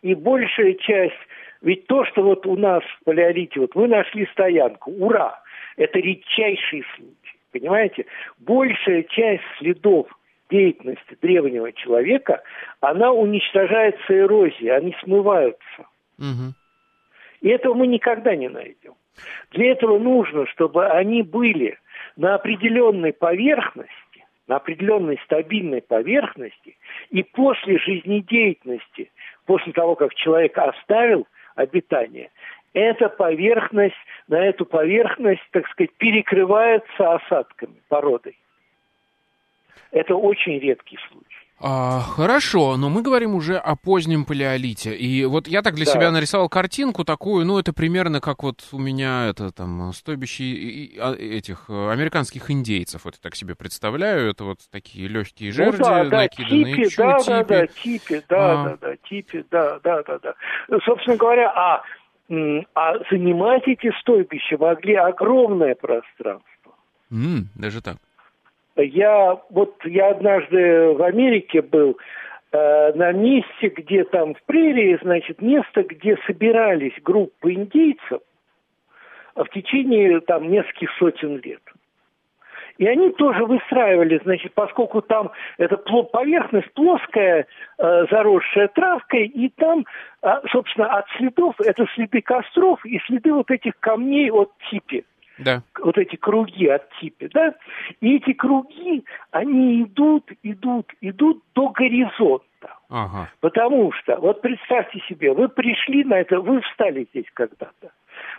[0.02, 1.16] и большая часть...
[1.63, 5.41] Ведь то, что вот у нас в палеолите, вот мы нашли стоянку, ура!
[5.78, 8.06] Это редчайший случай, понимаете?
[8.38, 10.08] Большая часть следов
[10.52, 12.43] деятельности древнего человека,
[12.82, 15.88] она уничтожается эрозией, они смываются.
[16.19, 16.54] Угу.
[17.41, 18.93] И этого мы никогда не найдем.
[19.52, 21.78] Для этого нужно, чтобы они были
[22.17, 26.78] на определенной поверхности, на определенной стабильной поверхности,
[27.10, 29.12] и после жизнедеятельности,
[29.45, 32.32] после того, как человек оставил обитание,
[32.74, 33.96] эта поверхность,
[34.28, 38.38] на эту поверхность, так сказать, перекрывается осадками, породой.
[39.92, 41.42] Это очень редкий случай.
[41.65, 44.93] А, хорошо, но мы говорим уже о позднем палеолите.
[44.93, 45.91] И вот я так для да.
[45.91, 51.13] себя нарисовал картинку такую, ну, это примерно как вот у меня это там стойбище а,
[51.13, 53.06] этих э, американских индейцев.
[53.06, 54.30] Вот я так себе представляю.
[54.30, 57.30] Это вот такие легкие ну жерди, ну, да, да, накиданные типи, чу, да, типи.
[57.30, 58.65] да, да, типи, да, а.
[58.65, 60.80] да, да, типи, да, да, да, да.
[60.84, 61.82] Собственно говоря, а,
[62.76, 66.43] а занимать эти стойбища могли огромное пространство.
[67.10, 67.95] Mm, даже так.
[68.75, 71.97] Я вот я однажды в Америке был
[72.51, 78.21] э, на месте, где там в прерии, значит, место, где собирались группы индейцев
[79.36, 81.62] в течение там нескольких сотен лет.
[82.79, 87.45] И они тоже выстраивали, значит, поскольку там эта поверхность плоская,
[87.77, 89.86] э, заросшая травкой, и там,
[90.23, 95.05] э, собственно, от следов, это следы костров и следы вот этих камней от типи
[95.38, 95.63] да.
[95.82, 97.56] вот эти круги от типа, да,
[98.02, 102.43] и эти круги, они идут, идут, идут до горизонта.
[102.89, 103.30] Ага.
[103.39, 107.91] Потому что, вот представьте себе, вы пришли на это, вы встали здесь когда-то,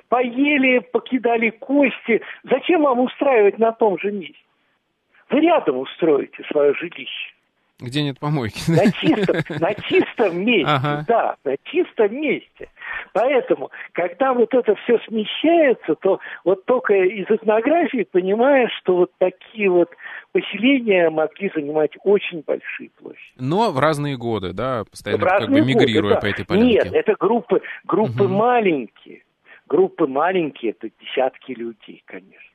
[0.09, 2.23] поели, покидали кости.
[2.45, 4.37] Зачем вам устраивать на том же месте?
[5.31, 7.34] Вы рядом устроите свое жилище.
[7.81, 8.71] Где нет помойки.
[8.71, 11.05] На чистом, на чистом месте, ага.
[11.09, 12.69] да, на чистом месте.
[13.13, 19.69] Поэтому, когда вот это все смещается, то вот только из этнографии понимаешь, что вот такие
[19.71, 19.91] вот
[20.31, 23.35] поселения могли занимать очень большие площади.
[23.39, 26.21] Но в разные годы, да, постоянно как бы мигрируя годы, да.
[26.21, 26.75] по этой полянке.
[26.75, 28.35] Нет, это группы, группы угу.
[28.35, 29.25] маленькие.
[29.67, 32.54] Группы маленькие, это десятки людей, конечно.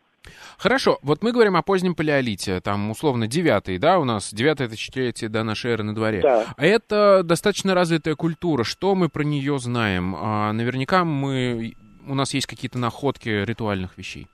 [0.58, 5.30] Хорошо, вот мы говорим о позднем палеолите, там условно девятый, да, у нас девятое тысячелетие
[5.30, 6.22] до нашей эры на дворе.
[6.22, 6.46] Да.
[6.58, 10.16] А это достаточно развитая культура, что мы про нее знаем?
[10.18, 11.74] А, наверняка мы,
[12.08, 14.28] у нас есть какие-то находки ритуальных вещей.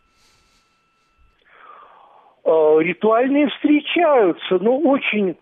[2.43, 5.35] А, ритуальные встречаются, но очень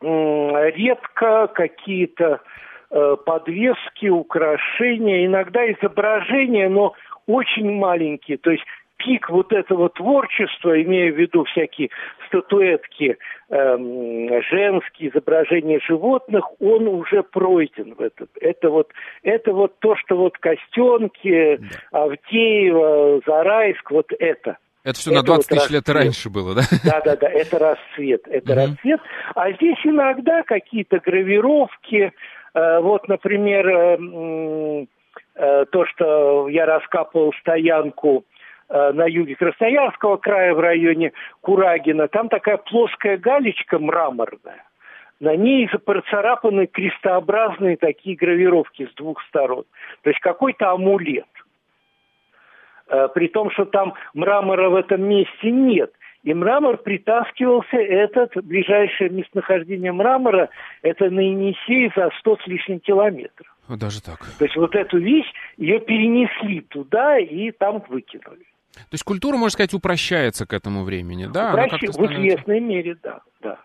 [0.00, 2.42] редко какие-то
[2.90, 6.94] э, подвески, украшения, иногда изображения, но
[7.26, 8.38] очень маленькие.
[8.38, 8.64] То есть
[9.04, 11.90] пик вот этого творчества, имея в виду всякие
[12.26, 13.18] статуэтки
[13.50, 18.30] эм, женские, изображения животных, он уже пройден в этот.
[18.40, 18.90] Это вот,
[19.22, 21.58] это вот то, что вот Костенки,
[21.92, 22.04] да.
[22.04, 24.56] Авдеево, Зарайск, вот это.
[24.84, 26.62] Это все это на 20 вот тысяч лет раньше было, да?
[26.84, 28.60] Да, да, да, это расцвет, это угу.
[28.60, 29.00] расцвет.
[29.34, 32.12] А здесь иногда какие-то гравировки,
[32.54, 34.86] э, вот, например, э,
[35.36, 38.24] э, то, что я раскапывал стоянку
[38.68, 42.08] на юге Красноярского края в районе Курагина.
[42.08, 44.64] Там такая плоская галечка мраморная.
[45.20, 49.64] На ней процарапаны крестообразные такие гравировки с двух сторон.
[50.02, 51.26] То есть какой-то амулет.
[52.88, 55.92] Э, при том, что там мрамора в этом месте нет.
[56.24, 60.48] И мрамор притаскивался, этот, ближайшее местонахождение мрамора,
[60.82, 63.46] это на Енисей за 100 с лишним километров.
[63.68, 64.20] Даже так.
[64.38, 68.46] То есть вот эту вещь, ее перенесли туда и там выкинули.
[68.74, 71.52] То есть культура, можно сказать, упрощается к этому времени, да?
[71.52, 71.82] Упрощ...
[71.82, 73.58] В известной мере, да, да.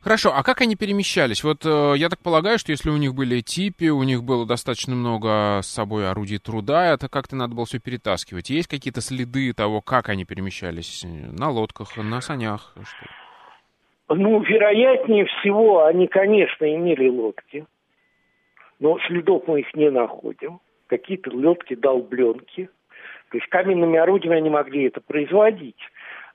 [0.00, 1.42] Хорошо, а как они перемещались?
[1.44, 4.94] Вот э, я так полагаю, что если у них были типи, у них было достаточно
[4.94, 8.50] много с собой орудий труда, это как-то надо было все перетаскивать.
[8.50, 11.04] Есть какие-то следы того, как они перемещались?
[11.04, 12.74] На лодках, на санях?
[12.74, 14.14] Что?
[14.14, 17.66] Ну, вероятнее всего, они, конечно, имели лодки,
[18.78, 20.60] но следов мы их не находим.
[20.86, 22.70] Какие-то лодки, долбленки.
[23.30, 25.80] То есть каменными орудиями они могли это производить.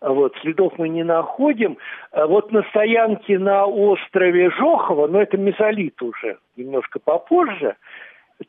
[0.02, 1.78] Вот, следов мы не находим.
[2.12, 7.76] А вот на стоянке на острове Жохова, но это мезолит уже, немножко попозже,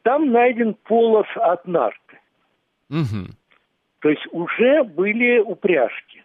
[0.03, 2.19] там найден полос от нарты.
[2.89, 3.33] Угу.
[4.01, 6.25] То есть уже были упряжки.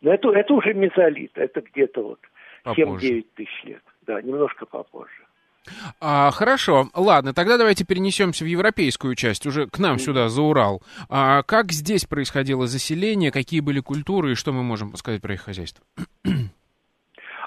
[0.00, 2.20] Но это, это уже мезолит, это где-то вот
[2.66, 3.82] 7-9 тысяч лет.
[4.02, 5.23] Да, немножко попозже.
[6.00, 10.82] А, хорошо, ладно, тогда давайте перенесемся в европейскую часть, уже к нам сюда, за Урал.
[11.08, 15.42] А как здесь происходило заселение, какие были культуры и что мы можем сказать про их
[15.42, 15.84] хозяйство?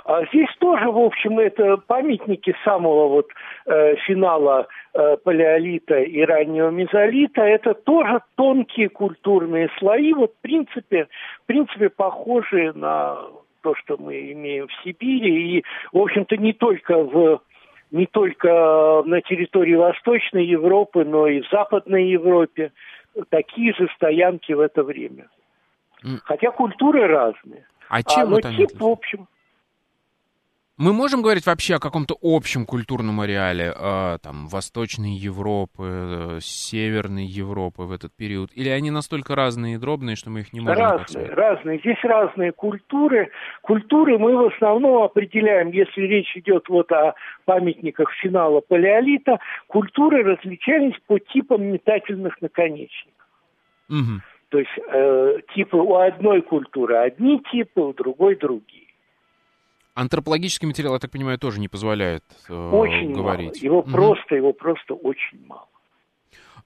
[0.08, 3.28] А здесь тоже, в общем, это памятники самого вот
[3.66, 7.42] э, финала э, палеолита и раннего мезолита.
[7.42, 11.10] Это тоже тонкие культурные слои, вот в принципе,
[11.44, 13.18] в принципе похожие на
[13.62, 15.58] то, что мы имеем в Сибири.
[15.58, 17.42] И, в общем-то, не только в
[17.92, 22.72] не только на территории Восточной Европы, но и в Западной Европе
[23.30, 25.28] такие же стоянки в это время.
[26.24, 27.66] Хотя культуры разные.
[27.90, 29.28] А чем а, но вот тип, в общем,
[30.78, 37.26] мы можем говорить вообще о каком-то общем культурном ареале, э, там, Восточной Европы, э, Северной
[37.26, 38.52] Европы в этот период?
[38.54, 40.78] Или они настолько разные и дробные, что мы их не можем...
[40.78, 41.80] Разные, разные.
[41.80, 43.32] Здесь разные культуры.
[43.62, 47.16] Культуры мы в основном определяем, если речь идет вот о
[47.46, 53.26] памятниках финала палеолита, культуры различались по типам метательных наконечников.
[53.90, 54.22] Угу.
[54.50, 58.87] То есть э, типы у одной культуры одни типы, у другой другие.
[59.98, 63.56] Антропологический материал, я так понимаю, тоже не позволяет э, очень говорить.
[63.56, 63.66] Мало.
[63.66, 63.90] Его угу.
[63.90, 65.68] просто, его просто очень мало.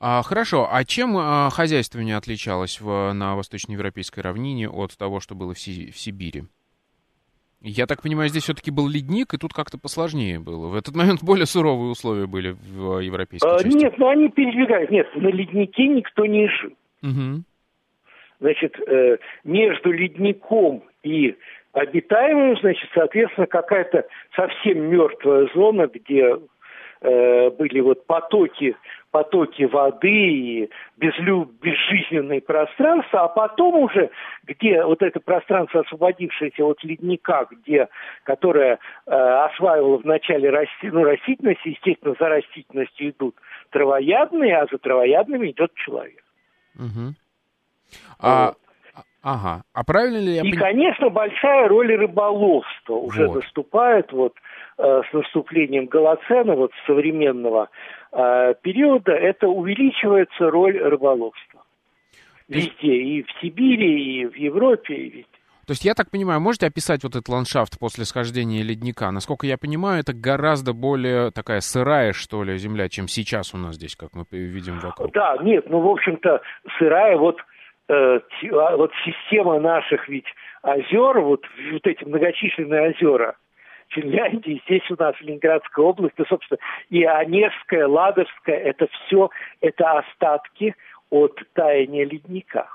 [0.02, 5.54] А, хорошо, а чем а, хозяйствование отличалось в, на восточноевропейской равнине от того, что было
[5.54, 6.44] в, Си, в Сибири?
[7.62, 10.68] Я так понимаю, здесь все-таки был ледник, и тут как-то посложнее было.
[10.68, 13.78] В этот момент более суровые условия были в европейской а, части.
[13.78, 14.92] Нет, ну они передвигают.
[14.92, 16.74] Нет, на леднике никто не жил.
[17.02, 17.44] Угу.
[18.42, 21.38] Значит, э, между ледником и
[21.74, 24.06] обитаемую, значит, соответственно, какая-то
[24.36, 26.38] совсем мертвая зона, где
[27.02, 28.76] э, были вот потоки,
[29.12, 34.10] потоки воды и безлю, безжизненные пространства, а потом уже,
[34.44, 37.88] где вот это пространство, освободившееся от ледника, где,
[38.24, 43.36] которое э, осваивало в начале расти, ну, растительность, естественно, за растительностью идут
[43.70, 46.24] травоядные, а за травоядными идет человек.
[46.76, 47.14] Угу.
[48.20, 48.54] А,
[49.24, 49.64] Ага.
[49.74, 53.36] А правильно ли я И, конечно, большая роль рыболовства уже вот.
[53.36, 54.34] наступает вот
[54.78, 57.70] э, с наступлением Голоцена, вот современного
[58.12, 61.62] э, периода, это увеличивается роль рыболовства.
[62.48, 65.26] Везде, и в Сибири, и в Европе, и везде.
[65.68, 69.10] То есть, я так понимаю, можете описать вот этот ландшафт после схождения ледника?
[69.12, 73.76] Насколько я понимаю, это гораздо более такая сырая, что ли, земля, чем сейчас у нас
[73.76, 75.14] здесь, как мы видим вокруг.
[75.14, 76.42] Да, нет, ну, в общем-то,
[76.78, 77.38] сырая, вот
[77.92, 80.26] вот система наших ведь
[80.62, 83.36] озер, вот, вот эти многочисленные озера,
[83.90, 89.30] Финляндии, здесь у нас Ленинградская область, и, собственно, и Онежская, Ладожская, это все,
[89.60, 90.76] это остатки
[91.10, 92.70] от таяния ледника.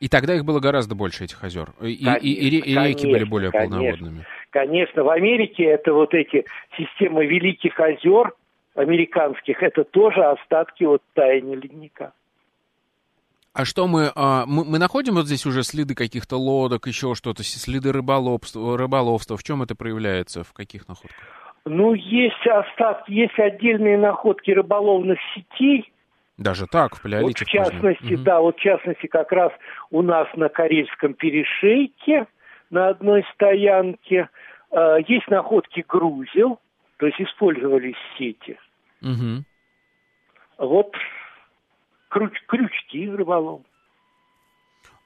[0.00, 1.68] И тогда их было гораздо больше, этих озер.
[1.82, 4.24] И, конечно, и, и, и реки конечно, были более конечно, полноводными.
[4.50, 6.44] Конечно, в Америке это вот эти
[6.76, 8.32] системы великих озер
[8.74, 12.12] американских, это тоже остатки от таяния ледника.
[13.54, 17.44] А что мы, а, мы, мы находим вот здесь уже следы каких-то лодок, еще что-то,
[17.44, 19.36] следы рыболовства, рыболовства?
[19.36, 21.16] В чем это проявляется, в каких находках?
[21.64, 25.92] Ну, есть остатки, есть отдельные находки рыболовных сетей.
[26.36, 27.44] Даже так, в палеолите?
[27.44, 28.22] Вот в частности, угу.
[28.24, 29.52] да, вот в частности как раз
[29.92, 32.26] у нас на Карельском перешейке
[32.70, 34.28] на одной стоянке
[34.72, 36.58] э, есть находки грузил,
[36.96, 38.58] то есть использовались сети.
[39.00, 39.44] Угу.
[40.58, 40.92] Вот
[42.14, 43.62] крюч, крючки рыболов.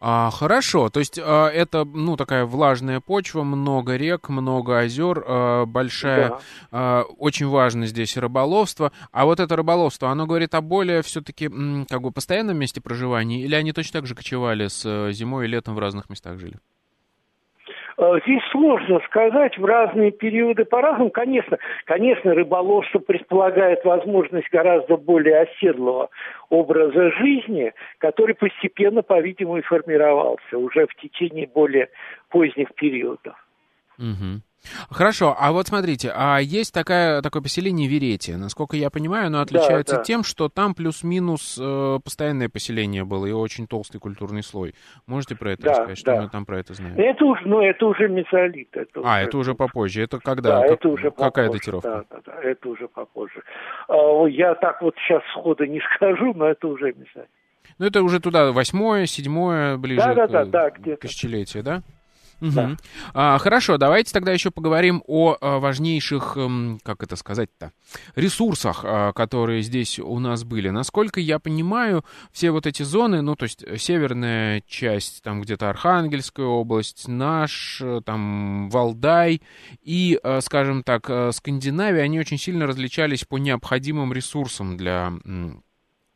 [0.00, 5.66] А, хорошо, то есть а, это, ну, такая влажная почва, много рек, много озер, а,
[5.66, 6.40] большая, да.
[6.70, 8.92] а, очень важно здесь рыболовство.
[9.10, 11.50] А вот это рыболовство, оно говорит о более все-таки,
[11.88, 15.48] как бы, постоянном месте проживания, или они точно так же кочевали с э, зимой и
[15.48, 16.58] летом в разных местах жили?
[17.98, 21.10] Э, здесь сложно сказать, в разные периоды по-разному.
[21.10, 26.08] Конечно, конечно, рыболовство предполагает возможность гораздо более оседлого
[26.48, 31.88] образа жизни, который постепенно, по-видимому, и формировался уже в течение более
[32.30, 33.34] поздних периодов.
[33.98, 34.42] Угу.
[34.90, 38.36] Хорошо, а вот смотрите, а есть такая, такое поселение Веретия.
[38.36, 40.04] Насколько я понимаю, оно отличается да, да.
[40.04, 44.74] тем, что там плюс-минус э, постоянное поселение было и очень толстый культурный слой.
[45.06, 45.98] Можете про это да, рассказать?
[45.98, 46.22] Что да.
[46.22, 46.98] мы там про это знаем?
[46.98, 48.68] Это уже, ну, это уже мезолит.
[48.72, 49.24] Это а, уже...
[49.24, 50.02] это уже попозже.
[50.02, 50.60] Это когда?
[50.60, 51.88] Да, как, это уже Какая попозже, датировка?
[51.88, 53.42] Да, да, да, это уже попозже.
[53.88, 57.28] А, я так вот сейчас сходу не скажу, но это уже мезолит.
[57.78, 61.82] Ну, это уже туда восьмое, седьмое, ближе да, да, к, да, да, к тысячелетию, да?
[62.40, 62.50] Угу.
[62.50, 62.76] Да.
[63.14, 67.72] А, хорошо, давайте тогда еще поговорим о, о важнейших, эм, как это сказать-то,
[68.14, 70.70] ресурсах, а, которые здесь у нас были.
[70.70, 76.46] Насколько я понимаю, все вот эти зоны, ну, то есть северная часть, там где-то Архангельская
[76.46, 79.42] область, наш, э, там, Валдай
[79.82, 85.12] и, э, скажем так, э, Скандинавия, они очень сильно различались по необходимым ресурсам для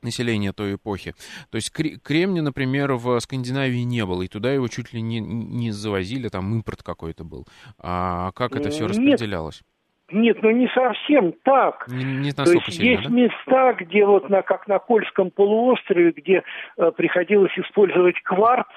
[0.03, 1.15] населения той эпохи.
[1.51, 5.71] То есть кремния, например, в Скандинавии не было, и туда его чуть ли не, не
[5.71, 7.47] завозили, там импорт какой-то был.
[7.79, 9.63] А как это все распределялось?
[10.11, 11.89] Нет, ну не совсем так.
[11.89, 13.15] Не, не То есть сильно, есть да?
[13.15, 16.43] места, где вот на, как на Кольском полуострове, где
[16.77, 18.69] э, приходилось использовать кварц,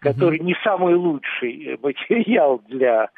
[0.00, 0.46] который угу.
[0.46, 3.08] не самый лучший материал для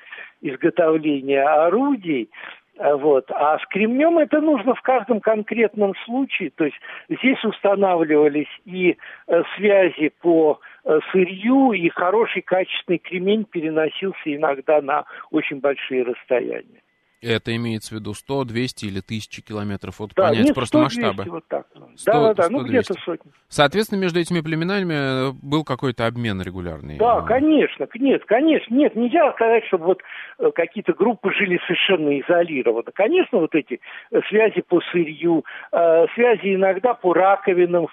[0.41, 3.31] изготовления орудий, Э, вот.
[3.31, 6.51] А с кремнем это нужно в каждом конкретном случае.
[6.51, 6.77] То есть
[7.11, 15.05] здесь устанавливались и э, связи по э, сырью, и хороший качественный кремень переносился иногда на
[15.31, 16.81] очень большие расстояния.
[17.23, 19.99] Это имеется в виду 100, 200 или 1000 километров?
[19.99, 21.31] Вот да, понять нет, просто 100, масштабы.
[21.31, 21.67] вот так.
[21.97, 23.31] 100, да, да, да, ну где-то сотни.
[23.49, 26.97] Соответственно, между этими племенами э, был какой-то обмен регулярный?
[26.97, 30.03] Да, конечно, нет, конечно, нет, нельзя сказать, чтобы вот
[30.39, 32.91] э, какие-то группы жили совершенно изолированно.
[32.95, 37.89] Конечно, вот эти э, связи по сырью, связи иногда по раковинам,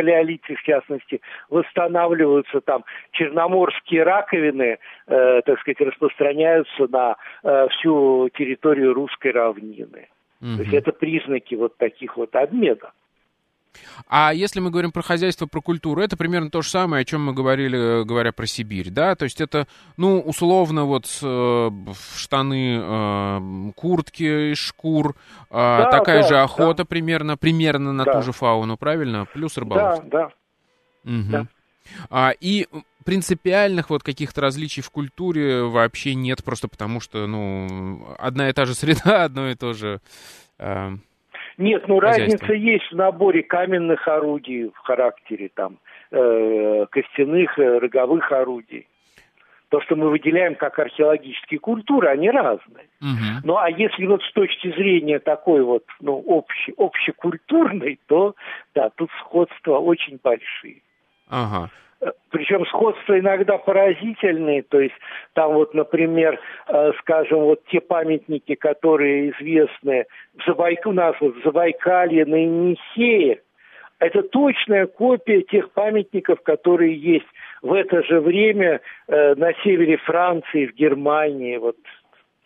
[0.00, 1.20] палеолите, в частности,
[1.50, 10.08] восстанавливаются там черноморские раковины, э, так сказать, распространяются на э, всю территорию русской равнины.
[10.40, 10.56] Угу.
[10.56, 12.92] То есть это признаки вот таких вот обменов.
[14.08, 17.24] А если мы говорим про хозяйство, про культуру, это примерно то же самое, о чем
[17.24, 19.14] мы говорили, говоря про Сибирь, да?
[19.14, 19.66] То есть это,
[19.96, 21.70] ну, условно, вот э,
[22.16, 25.14] штаны, э, куртки из шкур,
[25.50, 26.84] э, да, такая да, же охота да.
[26.84, 28.14] примерно, примерно на да.
[28.14, 29.26] ту же фауну, правильно?
[29.26, 30.04] Плюс рыбаловство.
[30.10, 30.18] Да,
[31.04, 31.10] да.
[31.10, 31.30] Угу.
[31.30, 31.46] да.
[32.08, 32.66] А, и
[33.04, 38.66] принципиальных вот каких-то различий в культуре вообще нет, просто потому что, ну, одна и та
[38.66, 40.00] же среда, одно и то же...
[40.58, 40.96] Э,
[41.60, 45.78] нет, ну разница есть в наборе каменных орудий в характере там
[46.10, 48.88] э, костяных, э, роговых орудий.
[49.68, 52.88] То, что мы выделяем как археологические культуры, они разные.
[53.00, 53.44] Угу.
[53.44, 58.34] Ну а если вот с точки зрения такой вот, ну, общей, общекультурной, то
[58.74, 60.82] да, тут сходства очень большие.
[61.28, 61.70] Ага.
[62.30, 64.94] Причем сходства иногда поразительные, то есть
[65.34, 70.06] там вот, например, э, скажем, вот те памятники, которые известны
[70.38, 70.86] в Забайк...
[70.86, 73.42] у нас вот в Забайкалье, на Енисее,
[73.98, 77.26] это точная копия тех памятников, которые есть
[77.60, 81.76] в это же время э, на севере Франции, в Германии, вот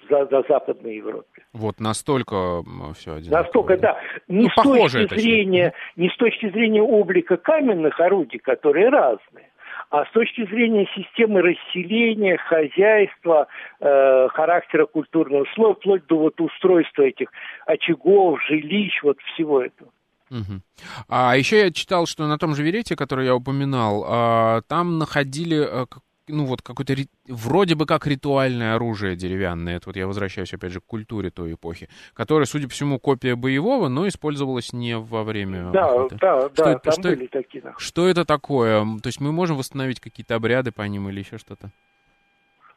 [0.09, 1.45] за, за Западной Европе.
[1.53, 2.63] Вот настолько
[2.97, 3.43] все одинаково.
[3.43, 4.01] Настолько, да.
[4.29, 9.51] Не, ну, с похоже, точки зрения, не с точки зрения облика каменных орудий, которые разные,
[9.91, 13.47] а с точки зрения системы расселения, хозяйства,
[13.81, 17.29] э, характера культурного слоя, вплоть до вот устройства этих
[17.67, 19.91] очагов, жилищ, вот всего этого.
[20.31, 20.61] Угу.
[21.09, 25.59] А еще я читал, что на том же Верете, который я упоминал, а, там находили
[25.65, 25.87] э,
[26.29, 26.95] ну, вот какое-то
[27.29, 29.77] вроде бы как ритуальное оружие деревянное.
[29.77, 33.37] Это вот я возвращаюсь опять же к культуре той эпохи, которая, судя по всему, копия
[33.37, 36.17] боевого, но использовалась не во время Да, охоты.
[36.21, 37.63] да, что да, это, там что, были такие.
[37.63, 37.75] Да.
[37.79, 38.85] Что это такое?
[39.03, 41.71] То есть мы можем восстановить какие-то обряды по ним или еще что-то?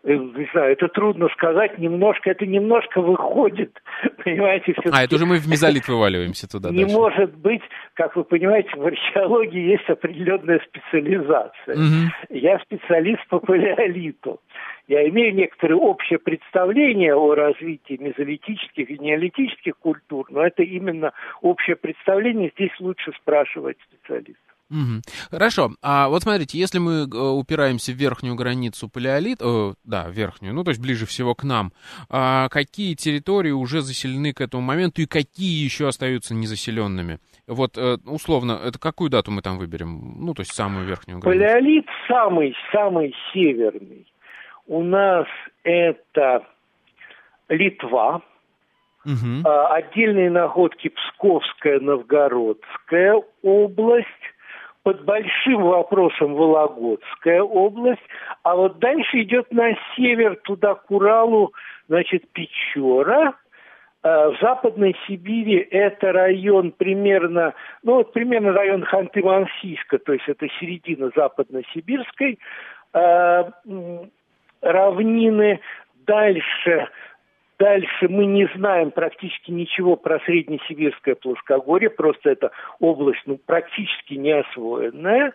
[0.08, 3.74] Э, не знаю, это трудно сказать, немножко, это немножко выходит,
[4.24, 6.96] понимаете, все А, это уже мы в мезолит вываливаемся туда Не дальше.
[6.96, 7.62] может быть,
[7.94, 11.76] как вы понимаете, в археологии есть определенная специализация.
[11.76, 12.38] Угу.
[12.38, 14.40] Я специалист по палеолиту.
[14.88, 21.76] Я имею некоторое общее представление о развитии мезолитических и неолитических культур, но это именно общее
[21.76, 24.47] представление, здесь лучше спрашивать специалистов.
[24.70, 25.02] Угу.
[25.32, 25.72] Хорошо.
[25.82, 30.64] А вот смотрите, если мы э, упираемся в верхнюю границу палеолит, э, да, верхнюю, ну
[30.64, 31.72] то есть ближе всего к нам,
[32.10, 37.20] а какие территории уже заселены к этому моменту и какие еще остаются незаселенными?
[37.48, 40.16] Вот э, условно, это какую дату мы там выберем?
[40.20, 41.46] Ну то есть самую верхнюю границу.
[41.46, 44.06] Палеолит самый самый северный
[44.68, 45.28] у нас
[45.64, 46.46] это
[47.50, 48.22] Литва,
[49.06, 49.50] угу.
[49.50, 54.08] отдельные находки Псковская, Новгородская область,
[54.88, 58.08] под большим вопросом Вологодская область,
[58.44, 61.52] а вот дальше идет на север, туда к Уралу,
[61.90, 63.34] значит, Печора,
[64.02, 70.48] а, в Западной Сибири это район примерно, ну вот примерно район Ханты-Мансийска, то есть это
[70.58, 72.40] середина Западно-Сибирской
[72.94, 73.52] а,
[74.62, 75.60] равнины.
[76.06, 76.88] Дальше
[77.60, 84.32] Дальше мы не знаем практически ничего про Среднесибирское плоскогорье, просто это область ну, практически не
[84.32, 85.34] освоенная.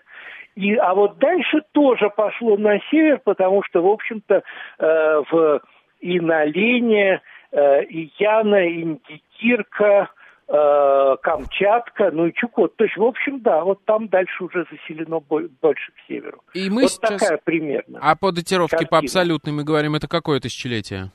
[0.55, 4.43] И, а вот дальше тоже пошло на север, потому что, в общем-то,
[4.79, 5.62] э, в
[6.01, 10.11] и на Лене, э, и Яна, и Индикирка,
[10.49, 12.77] э, Камчатка, ну и Чукот.
[12.77, 16.43] То есть, в общем, да, вот там дальше уже заселено больше к северу.
[16.55, 17.20] И мы вот сейчас...
[17.20, 17.99] такая примерно.
[18.03, 18.91] А по датировке картина.
[18.91, 21.12] по абсолютной мы говорим, это какое тысячелетие?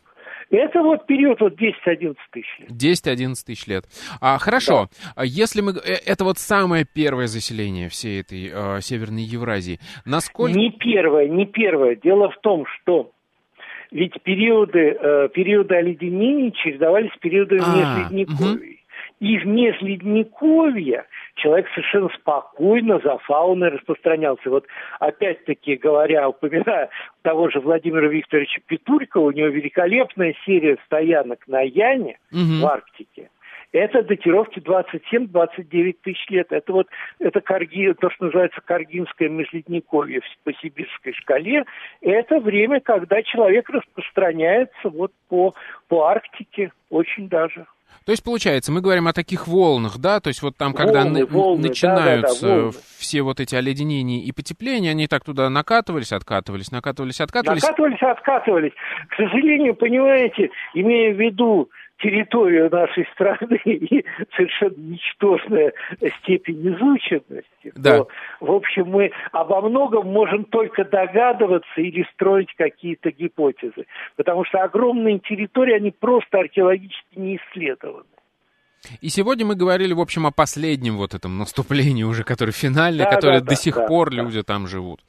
[0.50, 2.72] Это вот период вот 10-11 тысяч лет.
[2.72, 3.86] 10-11 тысяч лет.
[4.22, 5.24] А, хорошо, да.
[5.24, 5.72] если мы...
[5.74, 9.80] Э, это вот самое первое заселение всей этой э, Северной Евразии.
[10.06, 10.58] Насколько...
[10.58, 11.96] Не первое, не первое.
[11.96, 13.12] Дело в том, что
[13.92, 18.56] ведь периоды, э, периоды оледенений чередовались с периодами а, межледниковья.
[18.56, 18.77] Угу.
[19.20, 21.06] И в межледниковье
[21.36, 24.50] человек совершенно спокойно за фауной распространялся.
[24.50, 24.66] Вот
[25.00, 26.90] опять-таки говоря, упоминая
[27.24, 32.62] того же Владимира Викторовича Петурькова, у него великолепная серия стоянок на Яне угу.
[32.62, 33.30] в Арктике.
[33.74, 36.48] Это датировки 27-29 тысяч лет.
[36.52, 36.88] Это вот
[37.20, 41.66] это Карги, то, что называется Каргинское межледниковье по сибирской шкале.
[42.02, 45.54] Это время, когда человек распространяется вот по,
[45.90, 47.66] по Арктике очень даже.
[48.06, 50.20] То есть, получается, мы говорим о таких волнах, да?
[50.20, 54.24] То есть, вот там, когда волны, волны, начинаются да, да, да, все вот эти оледенения
[54.24, 57.64] и потепления, они так туда накатывались, откатывались, накатывались, откатывались.
[57.64, 58.74] Накатывались, откатывались.
[59.10, 61.70] К сожалению, понимаете, имея в виду
[62.00, 65.74] территорию нашей страны и совершенно ничтожная
[66.22, 68.00] степень изученности, да.
[68.00, 68.08] то,
[68.40, 73.86] в общем, мы обо многом можем только догадываться или строить какие-то гипотезы.
[74.16, 78.06] Потому что огромные территории, они просто археологически не исследованы.
[79.02, 83.12] И сегодня мы говорили, в общем, о последнем вот этом наступлении уже, которое финальное, да,
[83.12, 84.18] которое да, до да, сих да, пор да.
[84.18, 85.02] люди там живут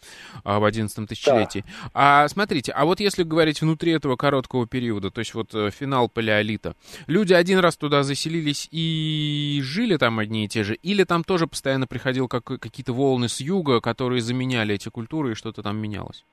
[0.45, 1.65] а, в 11 тысячелетии.
[1.67, 1.91] Да.
[1.95, 6.09] А смотрите, а вот если говорить внутри этого короткого периода, то есть вот э, финал
[6.09, 6.75] палеолита,
[7.07, 11.47] люди один раз туда заселились и жили там одни и те же, или там тоже
[11.47, 16.25] постоянно приходил как, какие-то волны с юга, которые заменяли эти культуры и что-то там менялось?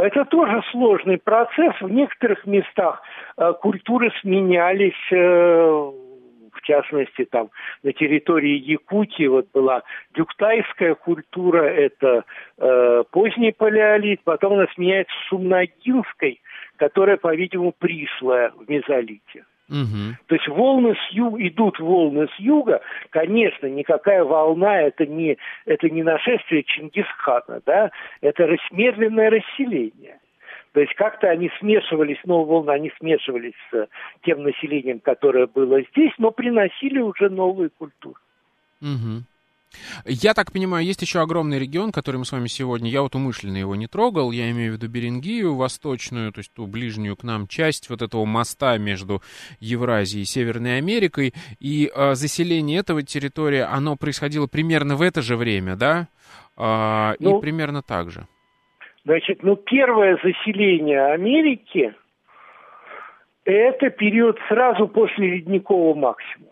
[0.00, 1.74] Это тоже сложный процесс.
[1.80, 3.02] В некоторых местах
[3.36, 7.50] э, культуры сменялись, э, в частности, там
[7.82, 9.82] на территории Якутии вот была
[10.14, 12.24] дюктайская культура, это
[12.56, 16.40] э, поздний палеолит, потом она сменяется сумнагинской,
[16.76, 19.44] которая, по-видимому, пришлая в мезолите.
[19.70, 20.16] Угу.
[20.26, 25.88] То есть волны с юга, идут волны с юга, конечно, никакая волна это не, это
[25.88, 30.18] не нашествие Чингисхана, да, это медленное расселение.
[30.72, 33.88] То есть как-то они смешивались, новые волны, они смешивались с
[34.24, 38.20] тем населением, которое было здесь, но приносили уже новые культуры.
[38.80, 39.22] Угу.
[40.04, 43.56] Я так понимаю, есть еще огромный регион, который мы с вами сегодня, я вот умышленно
[43.56, 47.46] его не трогал, я имею в виду Берингию, восточную, то есть ту ближнюю к нам
[47.46, 49.22] часть вот этого моста между
[49.60, 55.36] Евразией и Северной Америкой, и э, заселение этого территории, оно происходило примерно в это же
[55.36, 56.08] время, да?
[56.56, 58.26] Э, ну, и примерно так же.
[59.04, 61.94] Значит, ну первое заселение Америки
[63.44, 66.49] это период сразу после ледникового максимума.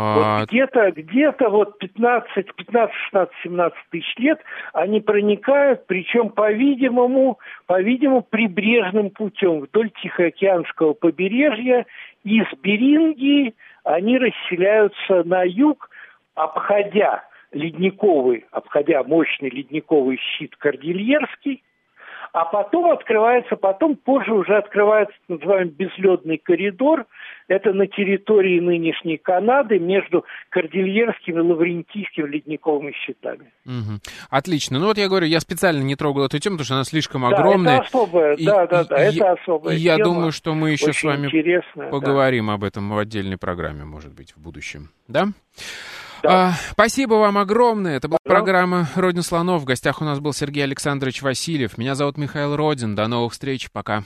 [0.00, 0.38] А...
[0.38, 4.40] Вот где-то, где-то вот 15, 15, 16, 17 тысяч лет
[4.72, 11.84] они проникают, причем, по-видимому, по-видимому, прибрежным путем вдоль Тихоокеанского побережья.
[12.22, 15.90] Из Берингии они расселяются на юг,
[16.36, 21.64] обходя ледниковый, обходя мощный ледниковый щит Кордильерский,
[22.32, 27.06] а потом открывается, потом позже уже открывается так называемый безледный коридор.
[27.48, 33.52] Это на территории нынешней Канады между Кордильерским и Лаврентийским ледниковыми щитами.
[33.64, 34.00] Угу.
[34.30, 34.78] Отлично.
[34.78, 37.78] Ну вот я говорю, я специально не трогал эту тему, потому что она слишком огромная.
[37.78, 40.70] Да, это особая, и, да, да, да, и, это особая И я думаю, что мы
[40.70, 41.28] еще с вами
[41.90, 42.54] поговорим да.
[42.54, 44.90] об этом в отдельной программе, может быть, в будущем.
[45.06, 45.28] Да?
[46.22, 46.48] Да.
[46.48, 47.96] А, спасибо вам огромное.
[47.96, 48.44] Это была Пожалуйста.
[48.44, 49.62] программа «Родин слонов».
[49.62, 51.78] В гостях у нас был Сергей Александрович Васильев.
[51.78, 52.94] Меня зовут Михаил Родин.
[52.94, 53.70] До новых встреч.
[53.70, 54.04] Пока.